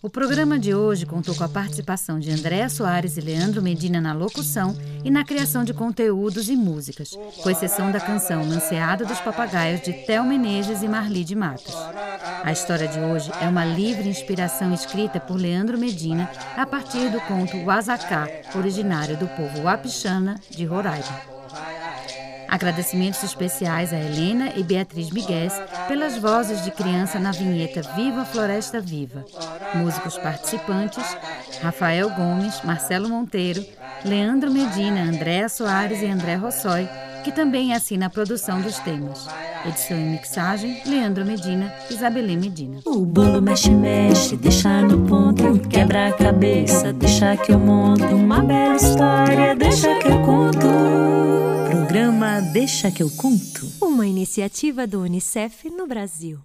O 0.00 0.08
programa 0.08 0.60
de 0.60 0.72
hoje 0.72 1.04
contou 1.04 1.34
com 1.34 1.42
a 1.42 1.48
participação 1.48 2.20
de 2.20 2.30
Andréa 2.30 2.68
Soares 2.68 3.16
e 3.16 3.20
Leandro 3.20 3.60
Medina 3.60 4.00
na 4.00 4.12
locução 4.12 4.76
e 5.04 5.10
na 5.10 5.24
criação 5.24 5.64
de 5.64 5.74
conteúdos 5.74 6.48
e 6.48 6.54
músicas, 6.54 7.18
com 7.42 7.50
exceção 7.50 7.90
da 7.90 7.98
canção 7.98 8.48
Lanceada 8.48 9.04
dos 9.04 9.18
Papagaios 9.18 9.80
de 9.80 9.92
Tel 9.92 10.22
Menezes 10.22 10.82
e 10.82 10.88
Marli 10.88 11.24
de 11.24 11.34
Matos. 11.34 11.74
A 12.44 12.52
história 12.52 12.86
de 12.86 13.00
hoje 13.00 13.32
é 13.40 13.48
uma 13.48 13.64
livre 13.64 14.08
inspiração 14.08 14.72
escrita 14.72 15.18
por 15.18 15.34
Leandro 15.36 15.76
Medina 15.76 16.30
a 16.56 16.64
partir 16.64 17.10
do 17.10 17.20
conto 17.22 17.56
Wazaká, 17.64 18.28
originário 18.54 19.16
do 19.16 19.26
povo 19.26 19.62
Wapixana 19.62 20.40
de 20.48 20.64
Roraima. 20.64 21.37
Agradecimentos 22.48 23.22
especiais 23.22 23.92
a 23.92 23.98
Helena 23.98 24.52
e 24.56 24.62
Beatriz 24.62 25.10
Miguel 25.10 25.50
pelas 25.86 26.16
vozes 26.16 26.64
de 26.64 26.70
criança 26.70 27.18
na 27.18 27.30
vinheta 27.30 27.82
Viva 27.94 28.24
Floresta 28.24 28.80
Viva. 28.80 29.24
Músicos 29.74 30.16
participantes: 30.16 31.04
Rafael 31.60 32.08
Gomes, 32.10 32.62
Marcelo 32.64 33.08
Monteiro, 33.08 33.64
Leandro 34.04 34.50
Medina, 34.50 35.02
Andréa 35.02 35.48
Soares 35.48 36.00
e 36.00 36.06
André 36.06 36.36
Rossói, 36.36 36.88
que 37.28 37.32
também 37.32 37.74
assina 37.74 38.06
a 38.06 38.10
produção 38.10 38.58
dos 38.62 38.78
temas. 38.78 39.26
Edição 39.66 39.98
e 39.98 40.02
mixagem: 40.02 40.80
Leandro 40.86 41.26
Medina, 41.26 41.74
Isabelê 41.90 42.34
Medina. 42.36 42.80
O 42.86 43.04
bolo 43.04 43.42
mexe, 43.42 43.70
mexe, 43.70 44.34
deixa 44.34 44.80
no 44.80 45.06
ponto, 45.06 45.58
quebra 45.68 46.08
a 46.08 46.12
cabeça, 46.12 46.90
deixa 46.90 47.36
que 47.36 47.52
eu 47.52 47.58
monto 47.58 48.04
uma 48.06 48.40
bela 48.42 48.76
história, 48.76 49.54
deixa 49.54 49.94
que 49.98 50.08
eu 50.08 50.22
conto. 50.22 50.66
Programa 51.70 52.40
Deixa 52.52 52.90
que 52.90 53.02
eu 53.02 53.10
conto. 53.10 53.70
Uma 53.82 54.06
iniciativa 54.06 54.86
do 54.86 55.02
Unicef 55.02 55.68
no 55.68 55.86
Brasil. 55.86 56.38